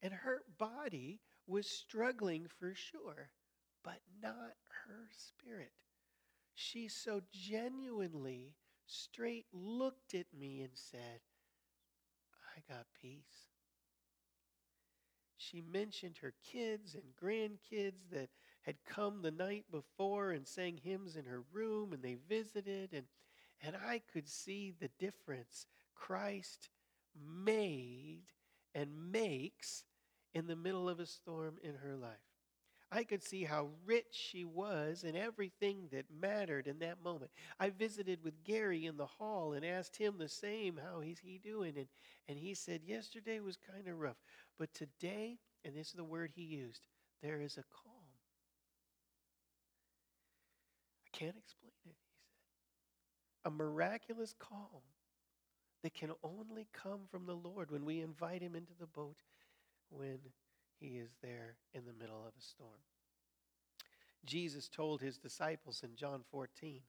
And 0.01 0.13
her 0.13 0.44
body 0.60 1.20
was 1.48 1.67
struggling 1.67 2.48
for 2.60 2.75
sure, 2.75 3.32
but 3.84 4.00
not 4.22 4.53
her 4.86 5.10
spirit. 5.17 5.72
She 6.59 6.87
so 6.87 7.21
genuinely 7.31 8.55
straight 8.87 9.45
looked 9.53 10.15
at 10.15 10.33
me 10.33 10.61
and 10.61 10.71
said, 10.73 11.21
I 12.55 12.61
got 12.67 12.87
peace. 12.99 13.51
She 15.37 15.61
mentioned 15.61 16.17
her 16.17 16.33
kids 16.43 16.95
and 16.95 17.15
grandkids 17.15 18.09
that 18.09 18.29
had 18.63 18.83
come 18.85 19.21
the 19.21 19.29
night 19.29 19.65
before 19.69 20.31
and 20.31 20.47
sang 20.47 20.77
hymns 20.77 21.15
in 21.15 21.25
her 21.25 21.43
room 21.53 21.93
and 21.93 22.01
they 22.01 22.15
visited 22.27 22.91
and 22.91 23.05
and 23.61 23.75
I 23.75 24.01
could 24.11 24.27
see 24.27 24.71
the 24.71 24.89
difference 24.99 25.67
Christ 25.93 26.69
made 27.15 28.23
and 28.73 29.11
makes 29.11 29.83
in 30.33 30.47
the 30.47 30.55
middle 30.55 30.89
of 30.89 30.99
a 30.99 31.05
storm 31.05 31.59
in 31.63 31.75
her 31.75 31.95
life. 31.95 32.26
I 32.91 33.03
could 33.03 33.22
see 33.22 33.44
how 33.44 33.70
rich 33.86 34.06
she 34.12 34.46
was 34.46 35.03
in 35.03 35.15
everything 35.15 35.89
that 35.91 36.06
mattered 36.10 36.67
in 36.67 36.79
that 36.79 37.03
moment. 37.03 37.32
I 37.60 37.70
visited 37.70 38.24
with 38.24 38.44
Gary 38.46 38.86
in 38.86 38.96
the 38.96 39.06
hall 39.06 39.53
and 39.53 39.65
asked 39.65 39.98
him 39.98 40.15
the 40.17 40.29
same, 40.29 40.79
how 40.82 41.01
is 41.01 41.20
he 41.20 41.38
doing? 41.38 41.74
And, 41.77 41.88
and 42.29 42.39
he 42.39 42.53
said, 42.53 42.82
yesterday 42.86 43.41
was 43.41 43.58
kind 43.58 43.89
of 43.89 44.00
rough. 44.00 44.17
But 44.58 44.74
today, 44.74 45.38
and 45.65 45.75
this 45.75 45.88
is 45.88 45.94
the 45.94 46.03
word 46.03 46.32
he 46.34 46.44
used, 46.44 46.88
there 47.22 47.41
is 47.41 47.58
a 47.58 47.63
calm. 47.63 47.94
I 51.06 51.17
can't 51.17 51.36
explain 51.38 51.72
it, 51.84 51.89
he 51.89 51.89
said. 51.89 53.51
A 53.51 53.51
miraculous 53.51 54.34
calm 54.39 54.82
that 55.84 55.94
can 55.94 56.12
only 56.24 56.67
come 56.72 57.01
from 57.12 57.25
the 57.25 57.36
Lord 57.36 57.70
when 57.70 57.84
we 57.84 58.00
invite 58.00 58.41
him 58.41 58.56
into 58.56 58.74
the 58.79 58.88
boat 58.88 59.17
when 59.89 60.20
he 60.79 60.98
is 60.98 61.10
there 61.22 61.55
in 61.74 61.86
the 61.86 61.93
middle 61.93 62.22
of 62.25 62.34
a 62.38 62.41
storm. 62.41 62.81
Jesus 64.25 64.67
told 64.67 65.01
his 65.01 65.17
disciples 65.17 65.81
in 65.84 65.96
John 65.96 66.22
14, 66.31 66.81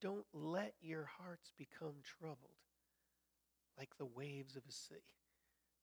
Don't 0.00 0.26
let 0.32 0.74
your 0.80 1.08
hearts 1.18 1.52
become 1.56 1.94
troubled 2.02 2.38
like 3.78 3.96
the 3.96 4.06
waves 4.06 4.56
of 4.56 4.62
a 4.68 4.72
sea. 4.72 4.96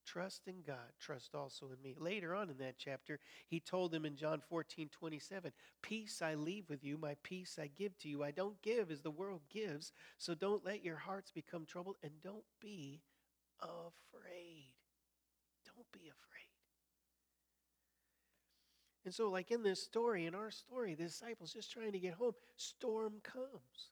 Trust 0.06 0.48
in 0.48 0.64
God, 0.66 0.94
trust 1.00 1.36
also 1.36 1.68
in 1.68 1.82
me. 1.84 1.96
Later 1.98 2.34
on 2.34 2.50
in 2.50 2.58
that 2.58 2.78
chapter, 2.80 3.20
he 3.48 3.60
told 3.60 3.92
them 3.92 4.06
in 4.06 4.16
John 4.16 4.42
14, 4.50 4.90
27, 4.90 5.52
Peace 5.84 6.22
I 6.22 6.34
leave 6.34 6.68
with 6.68 6.84
you, 6.84 6.98
my 6.98 7.16
peace 7.22 7.60
I 7.62 7.68
give 7.68 7.98
to 8.00 8.10
you. 8.10 8.24
I 8.24 8.32
don't 8.32 8.60
give 8.64 8.90
as 8.90 9.02
the 9.02 9.12
world 9.12 9.42
gives, 9.52 9.92
so 10.18 10.34
don't 10.34 10.66
let 10.66 10.84
your 10.84 10.98
hearts 10.98 11.32
become 11.32 11.66
troubled 11.66 11.98
and 12.02 12.12
don't 12.24 12.46
be 12.60 13.02
afraid. 13.62 14.74
Don't 15.64 15.92
be 15.92 16.10
afraid. 16.10 16.49
And 19.06 19.14
so, 19.14 19.30
like 19.30 19.52
in 19.52 19.64
this 19.64 19.82
story, 19.82 20.26
in 20.26 20.36
our 20.36 20.52
story, 20.52 20.94
the 20.94 21.06
disciples 21.06 21.54
just 21.54 21.72
trying 21.72 21.94
to 21.94 22.00
get 22.00 22.16
home, 22.16 22.34
storm 22.58 23.14
comes, 23.24 23.92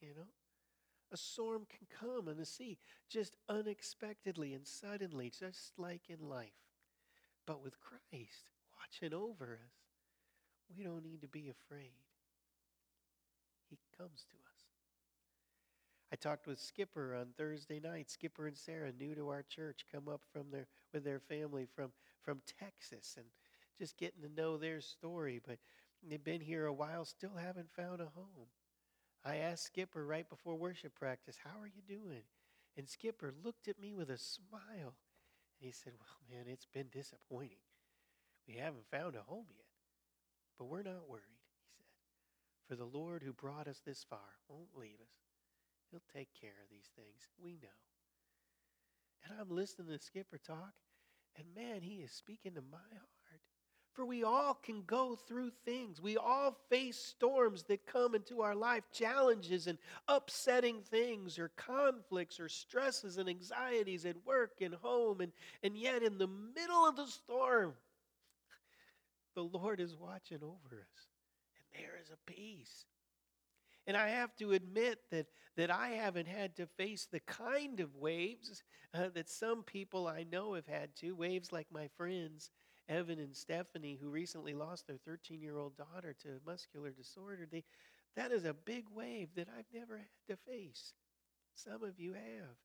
you 0.00 0.08
know? 0.16 0.26
A 1.10 1.16
storm 1.16 1.66
can 1.68 1.86
come 1.98 2.28
on 2.28 2.36
the 2.36 2.44
sea 2.44 2.78
just 3.08 3.36
unexpectedly 3.48 4.52
and 4.52 4.66
suddenly, 4.66 5.30
just 5.30 5.72
like 5.78 6.02
in 6.10 6.28
life. 6.28 6.50
But 7.46 7.62
with 7.62 7.80
Christ 7.80 8.50
watching 8.76 9.14
over 9.14 9.54
us, 9.54 9.72
we 10.76 10.84
don't 10.84 11.02
need 11.02 11.22
to 11.22 11.28
be 11.28 11.48
afraid. 11.48 12.04
He 13.70 13.78
comes 13.96 14.26
to 14.30 14.36
us. 14.36 14.64
I 16.12 16.16
talked 16.16 16.46
with 16.46 16.58
Skipper 16.58 17.14
on 17.14 17.28
Thursday 17.36 17.80
night. 17.80 18.10
Skipper 18.10 18.46
and 18.46 18.56
Sarah, 18.56 18.92
new 18.98 19.14
to 19.14 19.28
our 19.28 19.42
church, 19.42 19.86
come 19.92 20.08
up 20.08 20.22
from 20.32 20.50
their 20.50 20.66
with 20.92 21.04
their 21.04 21.20
family 21.20 21.66
from 21.74 21.92
from 22.22 22.40
Texas 22.58 23.14
and 23.16 23.26
just 23.78 23.96
getting 23.96 24.22
to 24.22 24.28
know 24.28 24.56
their 24.56 24.80
story. 24.80 25.40
But 25.44 25.58
they've 26.08 26.22
been 26.22 26.40
here 26.40 26.66
a 26.66 26.72
while, 26.72 27.04
still 27.04 27.36
haven't 27.36 27.70
found 27.70 28.00
a 28.00 28.12
home. 28.14 28.48
I 29.24 29.36
asked 29.36 29.66
Skipper 29.66 30.04
right 30.04 30.28
before 30.28 30.54
worship 30.56 30.94
practice, 30.94 31.36
How 31.44 31.60
are 31.60 31.66
you 31.66 31.82
doing? 31.86 32.22
And 32.76 32.88
Skipper 32.88 33.32
looked 33.44 33.68
at 33.68 33.80
me 33.80 33.94
with 33.94 34.10
a 34.10 34.18
smile. 34.18 34.94
And 35.60 35.66
he 35.66 35.72
said, 35.72 35.94
Well, 35.98 36.18
man, 36.30 36.46
it's 36.52 36.66
been 36.66 36.88
disappointing. 36.92 37.64
We 38.46 38.54
haven't 38.54 38.90
found 38.90 39.16
a 39.16 39.22
home 39.22 39.46
yet. 39.50 39.66
But 40.58 40.66
we're 40.66 40.82
not 40.82 41.08
worried, 41.08 41.42
he 41.42 41.64
said. 41.76 41.86
For 42.68 42.76
the 42.76 42.98
Lord 42.98 43.22
who 43.22 43.32
brought 43.32 43.68
us 43.68 43.80
this 43.84 44.04
far 44.08 44.38
won't 44.48 44.76
leave 44.76 45.00
us. 45.00 45.18
He'll 45.90 46.02
take 46.14 46.28
care 46.40 46.56
of 46.62 46.70
these 46.70 46.90
things. 46.96 47.28
We 47.42 47.52
know. 47.52 47.78
And 49.24 49.40
I'm 49.40 49.54
listening 49.54 49.88
to 49.88 50.02
Skipper 50.02 50.38
talk, 50.38 50.74
and 51.36 51.46
man, 51.54 51.82
he 51.82 51.96
is 51.96 52.12
speaking 52.12 52.54
to 52.54 52.62
my 52.62 52.78
heart. 52.92 53.17
For 53.98 54.04
we 54.04 54.22
all 54.22 54.54
can 54.54 54.84
go 54.86 55.16
through 55.16 55.50
things. 55.64 56.00
We 56.00 56.16
all 56.16 56.56
face 56.70 56.96
storms 56.96 57.64
that 57.64 57.84
come 57.84 58.14
into 58.14 58.42
our 58.42 58.54
life, 58.54 58.84
challenges 58.92 59.66
and 59.66 59.76
upsetting 60.06 60.82
things, 60.82 61.36
or 61.36 61.50
conflicts, 61.56 62.38
or 62.38 62.48
stresses 62.48 63.18
and 63.18 63.28
anxieties 63.28 64.06
at 64.06 64.24
work 64.24 64.52
and 64.60 64.74
home. 64.74 65.20
And, 65.20 65.32
and 65.64 65.76
yet, 65.76 66.04
in 66.04 66.16
the 66.16 66.28
middle 66.28 66.86
of 66.86 66.94
the 66.94 67.08
storm, 67.08 67.74
the 69.34 69.42
Lord 69.42 69.80
is 69.80 69.96
watching 69.96 70.44
over 70.44 70.76
us. 70.76 71.08
And 71.56 71.82
there 71.82 71.98
is 72.00 72.10
a 72.10 72.30
peace. 72.30 72.84
And 73.88 73.96
I 73.96 74.10
have 74.10 74.36
to 74.36 74.52
admit 74.52 75.00
that, 75.10 75.26
that 75.56 75.72
I 75.72 75.88
haven't 75.88 76.28
had 76.28 76.54
to 76.58 76.68
face 76.76 77.08
the 77.10 77.18
kind 77.18 77.80
of 77.80 77.96
waves 77.96 78.62
uh, 78.94 79.08
that 79.14 79.28
some 79.28 79.64
people 79.64 80.06
I 80.06 80.24
know 80.30 80.54
have 80.54 80.68
had 80.68 80.94
to, 81.00 81.16
waves 81.16 81.50
like 81.50 81.66
my 81.72 81.88
friends 81.96 82.52
Evan 82.88 83.18
and 83.18 83.34
Stephanie, 83.34 83.98
who 84.00 84.08
recently 84.08 84.54
lost 84.54 84.86
their 84.86 84.96
13 84.96 85.40
year 85.40 85.56
old 85.56 85.76
daughter 85.76 86.14
to 86.22 86.40
muscular 86.46 86.90
disorder, 86.90 87.46
they, 87.50 87.64
that 88.16 88.32
is 88.32 88.44
a 88.44 88.54
big 88.54 88.84
wave 88.94 89.28
that 89.36 89.48
I've 89.56 89.72
never 89.72 89.98
had 89.98 90.06
to 90.28 90.36
face. 90.36 90.94
Some 91.54 91.82
of 91.82 91.98
you 91.98 92.14
have. 92.14 92.56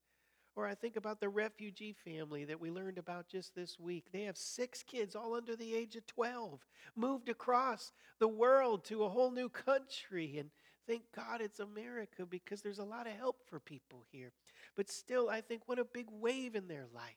Or 0.55 0.67
I 0.67 0.75
think 0.75 0.95
about 0.95 1.19
the 1.19 1.29
refugee 1.29 1.95
family 2.05 2.45
that 2.45 2.59
we 2.59 2.69
learned 2.69 2.99
about 2.99 3.27
just 3.27 3.55
this 3.55 3.79
week. 3.79 4.05
They 4.11 4.23
have 4.23 4.37
six 4.37 4.83
kids, 4.83 5.15
all 5.15 5.33
under 5.33 5.55
the 5.55 5.75
age 5.75 5.95
of 5.95 6.05
12, 6.05 6.63
moved 6.95 7.27
across 7.27 7.91
the 8.19 8.27
world 8.27 8.85
to 8.85 9.03
a 9.03 9.09
whole 9.09 9.31
new 9.31 9.49
country. 9.49 10.37
And 10.37 10.51
thank 10.87 11.03
God 11.15 11.41
it's 11.41 11.59
America 11.59 12.27
because 12.27 12.61
there's 12.61 12.77
a 12.77 12.83
lot 12.83 13.07
of 13.07 13.13
help 13.13 13.37
for 13.49 13.59
people 13.59 14.05
here. 14.11 14.31
But 14.75 14.91
still, 14.91 15.27
I 15.27 15.41
think 15.41 15.63
what 15.65 15.79
a 15.79 15.85
big 15.85 16.05
wave 16.11 16.55
in 16.55 16.67
their 16.67 16.85
life 16.93 17.15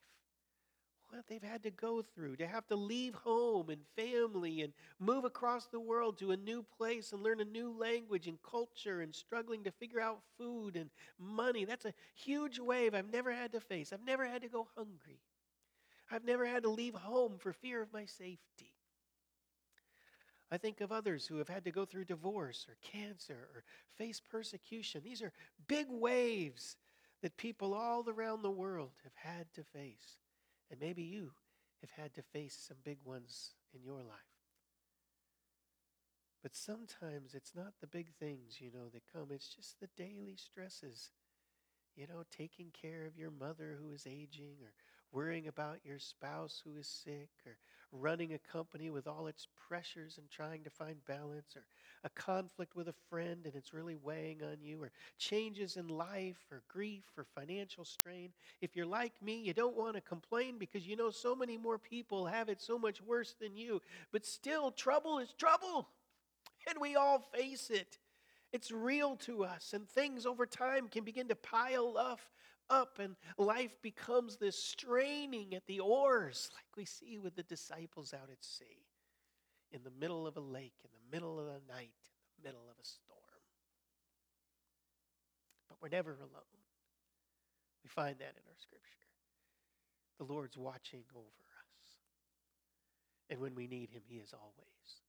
what 1.16 1.26
they've 1.26 1.42
had 1.42 1.62
to 1.62 1.70
go 1.70 2.02
through 2.02 2.36
to 2.36 2.46
have 2.46 2.66
to 2.66 2.76
leave 2.76 3.14
home 3.14 3.70
and 3.70 3.80
family 3.96 4.60
and 4.62 4.72
move 4.98 5.24
across 5.24 5.66
the 5.66 5.80
world 5.80 6.18
to 6.18 6.32
a 6.32 6.36
new 6.36 6.62
place 6.76 7.12
and 7.12 7.22
learn 7.22 7.40
a 7.40 7.44
new 7.44 7.70
language 7.70 8.26
and 8.26 8.38
culture 8.42 9.00
and 9.00 9.14
struggling 9.14 9.64
to 9.64 9.70
figure 9.70 10.00
out 10.00 10.20
food 10.36 10.76
and 10.76 10.90
money. 11.18 11.64
That's 11.64 11.86
a 11.86 11.94
huge 12.14 12.58
wave 12.58 12.94
I've 12.94 13.10
never 13.10 13.32
had 13.32 13.52
to 13.52 13.60
face. 13.60 13.92
I've 13.92 14.04
never 14.04 14.26
had 14.26 14.42
to 14.42 14.48
go 14.48 14.68
hungry. 14.76 15.20
I've 16.10 16.24
never 16.24 16.46
had 16.46 16.62
to 16.64 16.70
leave 16.70 16.94
home 16.94 17.38
for 17.38 17.52
fear 17.52 17.80
of 17.80 17.92
my 17.92 18.04
safety. 18.04 18.74
I 20.50 20.58
think 20.58 20.80
of 20.80 20.92
others 20.92 21.26
who 21.26 21.38
have 21.38 21.48
had 21.48 21.64
to 21.64 21.72
go 21.72 21.84
through 21.84 22.04
divorce 22.04 22.66
or 22.68 22.76
cancer 22.82 23.48
or 23.54 23.64
face 23.96 24.20
persecution. 24.20 25.00
These 25.02 25.22
are 25.22 25.32
big 25.66 25.86
waves 25.88 26.76
that 27.22 27.36
people 27.36 27.74
all 27.74 28.04
around 28.08 28.42
the 28.42 28.50
world 28.50 28.92
have 29.02 29.14
had 29.14 29.52
to 29.54 29.64
face. 29.64 30.18
And 30.70 30.80
maybe 30.80 31.02
you 31.02 31.32
have 31.80 31.90
had 31.90 32.14
to 32.14 32.22
face 32.22 32.56
some 32.56 32.78
big 32.84 32.98
ones 33.04 33.54
in 33.74 33.82
your 33.82 34.02
life. 34.02 34.36
But 36.42 36.54
sometimes 36.54 37.34
it's 37.34 37.54
not 37.54 37.74
the 37.80 37.86
big 37.86 38.12
things, 38.20 38.60
you 38.60 38.70
know, 38.72 38.88
that 38.92 39.02
come. 39.12 39.28
It's 39.30 39.48
just 39.48 39.80
the 39.80 39.88
daily 39.96 40.36
stresses. 40.36 41.10
You 41.96 42.06
know, 42.06 42.24
taking 42.30 42.70
care 42.70 43.06
of 43.06 43.16
your 43.16 43.30
mother 43.30 43.78
who 43.80 43.90
is 43.92 44.06
aging 44.06 44.56
or 44.62 44.72
worrying 45.12 45.48
about 45.48 45.78
your 45.84 45.98
spouse 45.98 46.60
who 46.64 46.76
is 46.76 46.86
sick, 46.86 47.30
or 47.46 47.58
running 47.92 48.34
a 48.34 48.38
company 48.38 48.90
with 48.90 49.06
all 49.06 49.26
its 49.26 49.48
pressures 49.68 50.18
and 50.18 50.30
trying 50.30 50.64
to 50.64 50.70
find 50.70 51.04
balance, 51.06 51.56
or 51.56 51.64
a 52.04 52.10
conflict 52.10 52.76
with 52.76 52.88
a 52.88 52.94
friend 53.08 53.46
and 53.46 53.54
it's 53.54 53.72
really 53.72 53.96
weighing 53.96 54.42
on 54.42 54.56
you, 54.60 54.82
or 54.82 54.90
changes 55.18 55.76
in 55.76 55.88
life, 55.88 56.38
or 56.50 56.62
grief, 56.68 57.04
or 57.16 57.24
financial 57.24 57.84
strain. 57.84 58.30
If 58.60 58.76
you're 58.76 58.86
like 58.86 59.14
me, 59.22 59.40
you 59.40 59.52
don't 59.52 59.76
want 59.76 59.94
to 59.94 60.00
complain 60.00 60.58
because 60.58 60.86
you 60.86 60.96
know 60.96 61.10
so 61.10 61.34
many 61.34 61.56
more 61.56 61.78
people 61.78 62.26
have 62.26 62.48
it 62.48 62.60
so 62.60 62.78
much 62.78 63.00
worse 63.00 63.34
than 63.40 63.56
you. 63.56 63.80
But 64.12 64.26
still, 64.26 64.70
trouble 64.70 65.18
is 65.18 65.32
trouble, 65.32 65.88
and 66.68 66.80
we 66.80 66.96
all 66.96 67.18
face 67.18 67.70
it. 67.70 67.98
It's 68.52 68.70
real 68.70 69.16
to 69.16 69.44
us, 69.44 69.72
and 69.72 69.88
things 69.88 70.24
over 70.24 70.46
time 70.46 70.88
can 70.88 71.04
begin 71.04 71.28
to 71.28 71.36
pile 71.36 71.96
up 71.98 72.20
up 72.70 72.98
and 72.98 73.16
life 73.38 73.76
becomes 73.82 74.36
this 74.36 74.62
straining 74.62 75.54
at 75.54 75.66
the 75.66 75.80
oars, 75.80 76.50
like 76.54 76.76
we 76.76 76.84
see 76.84 77.18
with 77.18 77.36
the 77.36 77.42
disciples 77.42 78.14
out 78.14 78.28
at 78.30 78.44
sea, 78.44 78.86
in 79.72 79.82
the 79.84 79.92
middle 80.00 80.26
of 80.26 80.36
a 80.36 80.40
lake, 80.40 80.74
in 80.84 80.90
the 80.92 81.16
middle 81.16 81.38
of 81.38 81.46
the 81.46 81.72
night, 81.72 81.94
in 82.02 82.42
the 82.42 82.48
middle 82.48 82.68
of 82.68 82.76
a 82.80 82.84
storm. 82.84 83.20
But 85.68 85.78
we're 85.80 85.88
never 85.88 86.12
alone. 86.12 86.62
We 87.82 87.88
find 87.88 88.16
that 88.18 88.34
in 88.34 88.42
our 88.48 88.58
scripture. 88.58 88.82
The 90.18 90.24
Lord's 90.24 90.56
watching 90.56 91.04
over 91.14 91.24
us. 91.24 91.90
And 93.30 93.40
when 93.40 93.54
we 93.54 93.66
need 93.66 93.90
Him, 93.90 94.02
He 94.06 94.16
is 94.16 94.32
always 94.32 95.05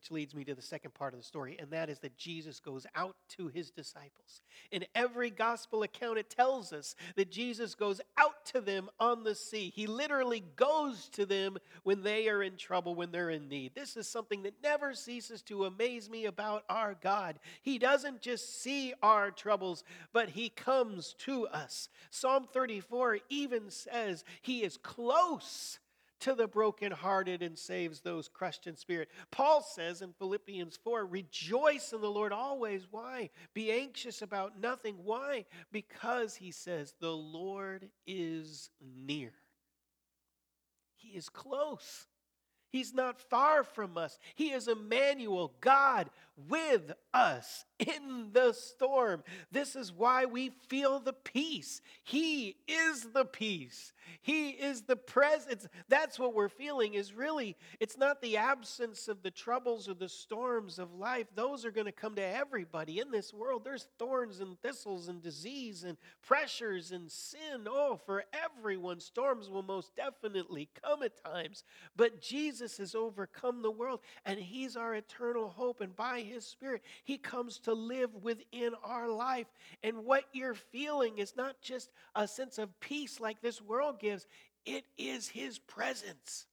which 0.00 0.10
leads 0.10 0.34
me 0.34 0.44
to 0.44 0.54
the 0.54 0.62
second 0.62 0.94
part 0.94 1.12
of 1.12 1.20
the 1.20 1.26
story, 1.26 1.58
and 1.60 1.70
that 1.70 1.90
is 1.90 1.98
that 1.98 2.16
Jesus 2.16 2.58
goes 2.58 2.86
out 2.94 3.16
to 3.36 3.48
his 3.48 3.70
disciples. 3.70 4.40
In 4.70 4.86
every 4.94 5.28
gospel 5.28 5.82
account, 5.82 6.16
it 6.16 6.30
tells 6.30 6.72
us 6.72 6.94
that 7.16 7.30
Jesus 7.30 7.74
goes 7.74 8.00
out 8.16 8.46
to 8.46 8.62
them 8.62 8.88
on 8.98 9.24
the 9.24 9.34
sea. 9.34 9.70
He 9.74 9.86
literally 9.86 10.42
goes 10.56 11.10
to 11.10 11.26
them 11.26 11.58
when 11.82 12.02
they 12.02 12.30
are 12.30 12.42
in 12.42 12.56
trouble, 12.56 12.94
when 12.94 13.10
they're 13.10 13.28
in 13.28 13.50
need. 13.50 13.74
This 13.74 13.94
is 13.98 14.08
something 14.08 14.42
that 14.44 14.62
never 14.62 14.94
ceases 14.94 15.42
to 15.42 15.66
amaze 15.66 16.08
me 16.08 16.24
about 16.24 16.64
our 16.70 16.96
God. 17.02 17.38
He 17.60 17.78
doesn't 17.78 18.22
just 18.22 18.62
see 18.62 18.94
our 19.02 19.30
troubles, 19.30 19.84
but 20.14 20.30
he 20.30 20.48
comes 20.48 21.14
to 21.26 21.46
us. 21.48 21.90
Psalm 22.08 22.46
34 22.50 23.18
even 23.28 23.70
says 23.70 24.24
he 24.40 24.62
is 24.62 24.78
close 24.78 25.78
to 26.20 26.34
the 26.34 26.46
brokenhearted 26.46 27.42
and 27.42 27.58
saves 27.58 28.00
those 28.00 28.28
crushed 28.28 28.66
in 28.66 28.76
spirit. 28.76 29.08
Paul 29.30 29.62
says 29.62 30.02
in 30.02 30.12
Philippians 30.12 30.78
4 30.82 31.06
rejoice 31.06 31.92
in 31.92 32.00
the 32.00 32.10
Lord 32.10 32.32
always. 32.32 32.86
Why? 32.90 33.30
Be 33.54 33.72
anxious 33.72 34.22
about 34.22 34.60
nothing. 34.60 34.96
Why? 35.04 35.46
Because 35.72 36.34
he 36.36 36.50
says 36.50 36.94
the 37.00 37.10
Lord 37.10 37.88
is 38.06 38.70
near, 38.80 39.32
he 40.96 41.10
is 41.10 41.28
close. 41.28 42.06
He's 42.72 42.94
not 42.94 43.18
far 43.18 43.64
from 43.64 43.98
us. 43.98 44.16
He 44.36 44.52
is 44.52 44.68
Emmanuel, 44.68 45.52
God 45.60 46.08
with 46.36 46.92
us 47.12 47.64
in 47.80 48.30
the 48.32 48.52
storm. 48.52 49.22
This 49.50 49.76
is 49.76 49.92
why 49.92 50.24
we 50.24 50.50
feel 50.68 51.00
the 51.00 51.12
peace. 51.12 51.80
He 52.02 52.56
is 52.68 53.08
the 53.12 53.24
peace. 53.24 53.92
He 54.22 54.50
is 54.50 54.82
the 54.82 54.96
presence. 54.96 55.66
That's 55.88 56.18
what 56.18 56.34
we're 56.34 56.48
feeling 56.48 56.94
is 56.94 57.12
really, 57.12 57.56
it's 57.78 57.96
not 57.96 58.20
the 58.20 58.36
absence 58.36 59.08
of 59.08 59.22
the 59.22 59.30
troubles 59.30 59.88
or 59.88 59.94
the 59.94 60.08
storms 60.08 60.78
of 60.78 60.94
life. 60.94 61.26
Those 61.34 61.64
are 61.64 61.70
going 61.70 61.86
to 61.86 61.92
come 61.92 62.14
to 62.16 62.22
everybody 62.22 62.98
in 62.98 63.10
this 63.10 63.32
world. 63.32 63.64
There's 63.64 63.88
thorns 63.98 64.40
and 64.40 64.60
thistles 64.60 65.08
and 65.08 65.22
disease 65.22 65.84
and 65.84 65.96
pressures 66.22 66.92
and 66.92 67.10
sin. 67.10 67.66
Oh, 67.66 67.98
for 68.04 68.24
everyone, 68.32 69.00
storms 69.00 69.48
will 69.48 69.62
most 69.62 69.94
definitely 69.96 70.68
come 70.82 71.02
at 71.02 71.24
times. 71.24 71.64
But 71.96 72.20
Jesus 72.20 72.78
has 72.78 72.94
overcome 72.94 73.62
the 73.62 73.70
world 73.70 74.00
and 74.24 74.38
He's 74.38 74.76
our 74.76 74.94
eternal 74.94 75.48
hope. 75.48 75.80
And 75.80 75.94
by 75.94 76.20
His 76.20 76.44
Spirit, 76.44 76.82
He 77.04 77.18
comes 77.18 77.58
to 77.60 77.69
to 77.70 77.74
live 77.74 78.14
within 78.22 78.72
our 78.84 79.08
life. 79.08 79.46
And 79.82 80.04
what 80.04 80.24
you're 80.32 80.54
feeling 80.54 81.18
is 81.18 81.36
not 81.36 81.60
just 81.62 81.90
a 82.14 82.26
sense 82.26 82.58
of 82.58 82.78
peace 82.80 83.20
like 83.20 83.40
this 83.40 83.62
world 83.62 84.00
gives, 84.00 84.26
it 84.66 84.84
is 84.98 85.28
His 85.28 85.58
presence. 85.58 86.46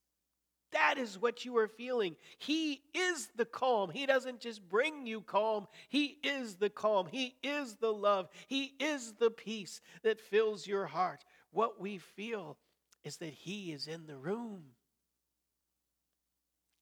That 0.73 0.97
is 0.97 1.19
what 1.19 1.45
you 1.45 1.58
are 1.58 1.67
feeling. 1.67 2.15
He 2.38 2.82
is 2.93 3.30
the 3.36 3.45
calm. 3.45 3.89
He 3.89 4.06
doesn't 4.06 4.41
just 4.41 4.67
bring 4.67 5.08
you 5.08 5.21
calm, 5.21 5.67
He 5.89 6.17
is 6.23 6.56
the 6.56 6.69
calm. 6.69 7.08
He 7.10 7.36
is 7.41 7.75
the 7.75 7.93
love. 7.93 8.30
He 8.47 8.73
is 8.80 9.13
the 9.19 9.32
peace 9.32 9.82
that 10.03 10.21
fills 10.21 10.67
your 10.67 10.86
heart. 10.86 11.23
What 11.51 11.82
we 11.82 11.97
feel 11.97 12.58
is 13.03 13.17
that 13.17 13.34
He 13.34 13.71
is 13.71 13.88
in 13.88 14.06
the 14.06 14.17
room. 14.17 14.63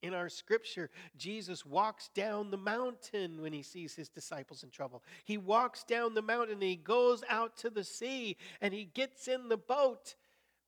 In 0.05 0.13
our 0.13 0.29
scripture, 0.29 0.91
Jesus 1.17 1.65
walks 1.65 2.09
down 2.13 2.51
the 2.51 2.57
mountain 2.57 3.41
when 3.41 3.51
he 3.51 3.63
sees 3.63 3.95
his 3.95 4.07
disciples 4.07 4.61
in 4.61 4.69
trouble. 4.69 5.01
He 5.23 5.39
walks 5.39 5.83
down 5.83 6.13
the 6.13 6.21
mountain 6.21 6.53
and 6.53 6.61
he 6.61 6.75
goes 6.75 7.23
out 7.27 7.57
to 7.57 7.71
the 7.71 7.83
sea 7.83 8.37
and 8.61 8.71
he 8.71 8.85
gets 8.85 9.27
in 9.27 9.49
the 9.49 9.57
boat 9.57 10.13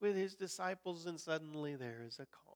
with 0.01 0.15
his 0.15 0.33
disciples, 0.33 1.05
and 1.05 1.19
suddenly 1.19 1.75
there 1.75 2.03
is 2.07 2.15
a 2.19 2.25
calm. 2.25 2.46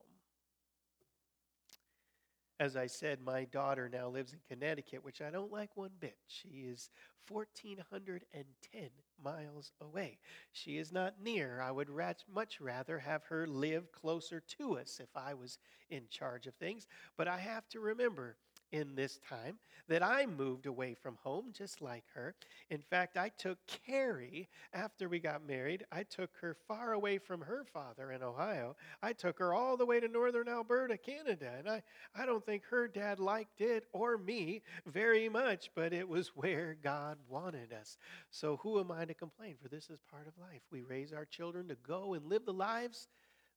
As 2.62 2.76
I 2.76 2.86
said, 2.86 3.22
my 3.26 3.46
daughter 3.46 3.90
now 3.90 4.08
lives 4.08 4.34
in 4.34 4.40
Connecticut, 4.48 5.04
which 5.04 5.20
I 5.20 5.32
don't 5.32 5.52
like 5.52 5.76
one 5.76 5.90
bit. 6.00 6.18
She 6.28 6.68
is 6.72 6.92
1,410 7.28 8.90
miles 9.24 9.72
away. 9.82 10.20
She 10.52 10.78
is 10.78 10.92
not 10.92 11.16
near. 11.20 11.60
I 11.60 11.72
would 11.72 11.90
much 12.32 12.62
rather 12.62 13.00
have 13.00 13.24
her 13.24 13.48
live 13.48 13.92
closer 13.92 14.40
to 14.60 14.78
us 14.78 15.00
if 15.02 15.10
I 15.16 15.34
was 15.34 15.58
in 15.90 16.04
charge 16.12 16.46
of 16.46 16.54
things. 16.54 16.86
But 17.18 17.28
I 17.28 17.40
have 17.40 17.68
to 17.70 17.80
remember 17.80 18.38
in 18.72 18.96
this 18.96 19.20
time 19.28 19.58
that 19.88 20.04
I 20.04 20.26
moved 20.26 20.66
away 20.66 20.94
from 20.94 21.18
home 21.24 21.52
just 21.52 21.82
like 21.82 22.06
her. 22.14 22.34
In 22.70 22.82
fact, 22.82 23.18
I 23.18 23.30
took 23.38 23.58
Carrie 23.68 24.48
after 24.74 25.10
we 25.10 25.20
got 25.20 25.46
married. 25.46 25.86
I 25.92 26.04
took 26.04 26.30
her 26.40 26.56
far 26.68 26.94
away 26.94 27.18
from 27.18 27.42
her 27.42 27.66
father 27.74 28.12
in 28.12 28.24
Ohio. 28.24 28.76
I 29.04 29.14
took 29.14 29.40
her 29.40 29.54
all 29.54 29.76
the 29.76 29.86
way 29.86 30.00
to 30.00 30.08
northern 30.08 30.48
Alberta, 30.48 30.98
Canada. 30.98 31.52
And 31.58 31.70
I, 31.70 31.84
I 32.16 32.26
don't 32.26 32.46
think 32.46 32.64
her 32.70 32.88
dad 32.88 33.20
liked 33.20 33.62
it 33.62 33.86
or 33.92 34.18
me 34.18 34.62
very 34.86 35.28
much, 35.28 35.70
but 35.76 35.94
it 35.94 36.08
was 36.08 36.30
where 36.36 36.78
God 36.82 37.18
wanted 37.28 37.74
us. 37.74 37.98
So 38.30 38.58
who 38.58 38.80
am 38.80 38.92
I 38.92 39.06
to 39.06 39.14
complain? 39.14 39.56
For 39.62 39.68
this 39.68 39.90
is 39.90 40.00
part 40.10 40.28
of 40.28 40.34
life. 40.40 40.62
We 40.72 40.82
raise 40.84 41.12
our 41.12 41.26
children 41.26 41.68
to 41.68 41.76
go 41.76 42.14
and 42.14 42.26
live 42.28 42.46
the 42.46 42.54
lives 42.54 43.08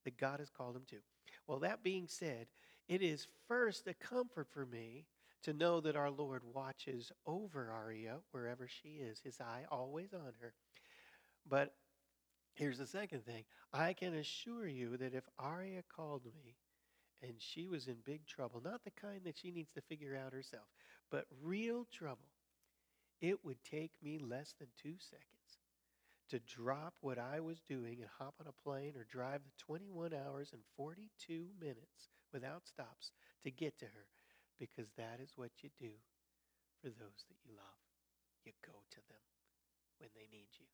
that 0.04 0.18
God 0.18 0.40
has 0.40 0.50
called 0.50 0.74
them 0.74 0.84
to. 0.90 0.96
Well, 1.46 1.58
that 1.60 1.82
being 1.82 2.06
said, 2.08 2.46
it 2.88 3.02
is 3.02 3.26
first 3.48 3.86
a 3.86 3.94
comfort 3.94 4.48
for 4.52 4.66
me 4.66 5.06
to 5.42 5.52
know 5.52 5.80
that 5.80 5.96
our 5.96 6.10
Lord 6.10 6.42
watches 6.52 7.12
over 7.26 7.70
Aria 7.70 8.16
wherever 8.30 8.66
she 8.66 9.00
is, 9.00 9.20
his 9.20 9.40
eye 9.40 9.64
always 9.70 10.12
on 10.12 10.32
her. 10.40 10.54
But 11.48 11.74
here's 12.54 12.78
the 12.78 12.86
second 12.86 13.24
thing 13.24 13.44
I 13.72 13.92
can 13.92 14.14
assure 14.14 14.66
you 14.66 14.96
that 14.96 15.14
if 15.14 15.24
Aria 15.38 15.82
called 15.94 16.24
me 16.24 16.56
and 17.22 17.34
she 17.38 17.68
was 17.68 17.88
in 17.88 17.96
big 18.04 18.26
trouble, 18.26 18.60
not 18.62 18.84
the 18.84 18.90
kind 18.90 19.20
that 19.24 19.38
she 19.38 19.50
needs 19.50 19.70
to 19.72 19.82
figure 19.82 20.16
out 20.16 20.32
herself, 20.32 20.66
but 21.10 21.26
real 21.42 21.86
trouble, 21.92 22.28
it 23.20 23.44
would 23.44 23.62
take 23.64 23.92
me 24.02 24.18
less 24.18 24.54
than 24.58 24.68
two 24.82 24.94
seconds 24.98 25.28
to 26.30 26.38
drop 26.40 26.94
what 27.00 27.18
I 27.18 27.40
was 27.40 27.60
doing 27.60 27.98
and 28.00 28.08
hop 28.18 28.34
on 28.40 28.46
a 28.46 28.62
plane 28.62 28.94
or 28.96 29.04
drive 29.04 29.40
the 29.44 29.64
21 29.64 30.12
hours 30.14 30.50
and 30.52 30.62
42 30.76 31.46
minutes 31.60 32.08
without 32.34 32.66
stops 32.66 33.12
to 33.44 33.50
get 33.50 33.78
to 33.78 33.86
her 33.86 34.06
because 34.58 34.90
that 34.98 35.20
is 35.22 35.30
what 35.36 35.50
you 35.62 35.70
do 35.80 35.94
for 36.82 36.88
those 36.88 37.24
that 37.28 37.38
you 37.44 37.52
love. 37.56 37.80
You 38.44 38.52
go 38.66 38.72
to 38.90 38.96
them 39.08 39.24
when 39.98 40.10
they 40.14 40.28
need 40.30 40.48
you. 40.58 40.66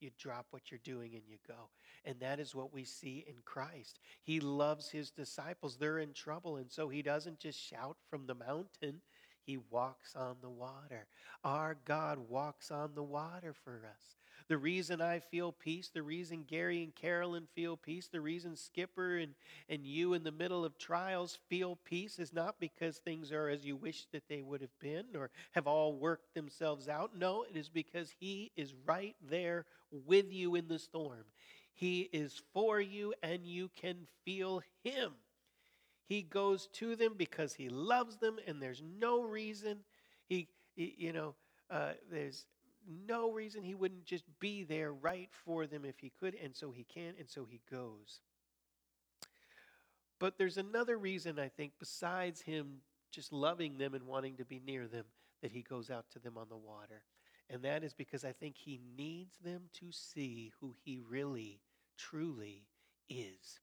You 0.00 0.10
drop 0.18 0.46
what 0.50 0.70
you're 0.70 0.80
doing 0.84 1.14
and 1.14 1.22
you 1.26 1.38
go. 1.46 1.70
And 2.04 2.20
that 2.20 2.38
is 2.38 2.54
what 2.54 2.72
we 2.72 2.84
see 2.84 3.24
in 3.26 3.34
Christ. 3.44 3.98
He 4.22 4.38
loves 4.38 4.90
his 4.90 5.10
disciples. 5.10 5.76
They're 5.76 5.98
in 5.98 6.12
trouble. 6.12 6.58
And 6.58 6.70
so 6.70 6.88
he 6.88 7.02
doesn't 7.02 7.40
just 7.40 7.58
shout 7.58 7.96
from 8.08 8.26
the 8.26 8.34
mountain, 8.34 9.00
he 9.42 9.58
walks 9.70 10.14
on 10.14 10.36
the 10.42 10.50
water. 10.50 11.06
Our 11.42 11.78
God 11.84 12.18
walks 12.28 12.70
on 12.70 12.94
the 12.94 13.02
water 13.02 13.54
for 13.64 13.82
us. 13.86 14.17
The 14.48 14.56
reason 14.56 15.02
I 15.02 15.18
feel 15.18 15.52
peace, 15.52 15.90
the 15.92 16.02
reason 16.02 16.44
Gary 16.48 16.82
and 16.82 16.94
Carolyn 16.94 17.46
feel 17.54 17.76
peace, 17.76 18.08
the 18.08 18.22
reason 18.22 18.56
Skipper 18.56 19.18
and, 19.18 19.34
and 19.68 19.84
you 19.84 20.14
in 20.14 20.24
the 20.24 20.32
middle 20.32 20.64
of 20.64 20.78
trials 20.78 21.38
feel 21.48 21.76
peace 21.84 22.18
is 22.18 22.32
not 22.32 22.58
because 22.58 22.96
things 22.96 23.30
are 23.30 23.50
as 23.50 23.66
you 23.66 23.76
wish 23.76 24.06
that 24.12 24.26
they 24.26 24.40
would 24.40 24.62
have 24.62 24.78
been 24.80 25.04
or 25.14 25.30
have 25.52 25.66
all 25.66 25.92
worked 25.94 26.34
themselves 26.34 26.88
out. 26.88 27.14
No, 27.14 27.42
it 27.42 27.58
is 27.58 27.68
because 27.68 28.14
He 28.18 28.50
is 28.56 28.72
right 28.86 29.16
there 29.28 29.66
with 29.90 30.32
you 30.32 30.54
in 30.54 30.66
the 30.66 30.78
storm. 30.78 31.24
He 31.74 32.08
is 32.12 32.40
for 32.54 32.80
you 32.80 33.12
and 33.22 33.44
you 33.44 33.70
can 33.76 34.06
feel 34.24 34.62
Him. 34.82 35.12
He 36.06 36.22
goes 36.22 36.68
to 36.74 36.96
them 36.96 37.16
because 37.18 37.52
He 37.52 37.68
loves 37.68 38.16
them 38.16 38.38
and 38.46 38.62
there's 38.62 38.82
no 38.98 39.22
reason 39.22 39.80
He, 40.26 40.48
you 40.74 41.12
know, 41.12 41.34
uh, 41.70 41.92
there's 42.10 42.46
no 42.88 43.30
reason 43.30 43.62
he 43.62 43.74
wouldn't 43.74 44.04
just 44.04 44.24
be 44.40 44.64
there 44.64 44.92
right 44.92 45.28
for 45.32 45.66
them 45.66 45.84
if 45.84 45.98
he 46.00 46.10
could, 46.18 46.34
and 46.42 46.54
so 46.54 46.70
he 46.70 46.84
can, 46.84 47.14
and 47.18 47.28
so 47.28 47.44
he 47.44 47.60
goes. 47.70 48.20
But 50.18 50.38
there's 50.38 50.58
another 50.58 50.98
reason, 50.98 51.38
I 51.38 51.48
think, 51.48 51.72
besides 51.78 52.40
him 52.40 52.80
just 53.10 53.32
loving 53.32 53.78
them 53.78 53.94
and 53.94 54.06
wanting 54.06 54.36
to 54.36 54.44
be 54.44 54.60
near 54.64 54.86
them, 54.86 55.04
that 55.42 55.52
he 55.52 55.62
goes 55.62 55.90
out 55.90 56.06
to 56.10 56.18
them 56.18 56.36
on 56.36 56.48
the 56.48 56.56
water. 56.56 57.02
And 57.50 57.62
that 57.62 57.82
is 57.82 57.94
because 57.94 58.24
I 58.24 58.32
think 58.32 58.56
he 58.56 58.80
needs 58.96 59.38
them 59.38 59.62
to 59.74 59.86
see 59.90 60.52
who 60.60 60.74
he 60.84 61.00
really, 61.08 61.60
truly 61.96 62.66
is. 63.08 63.60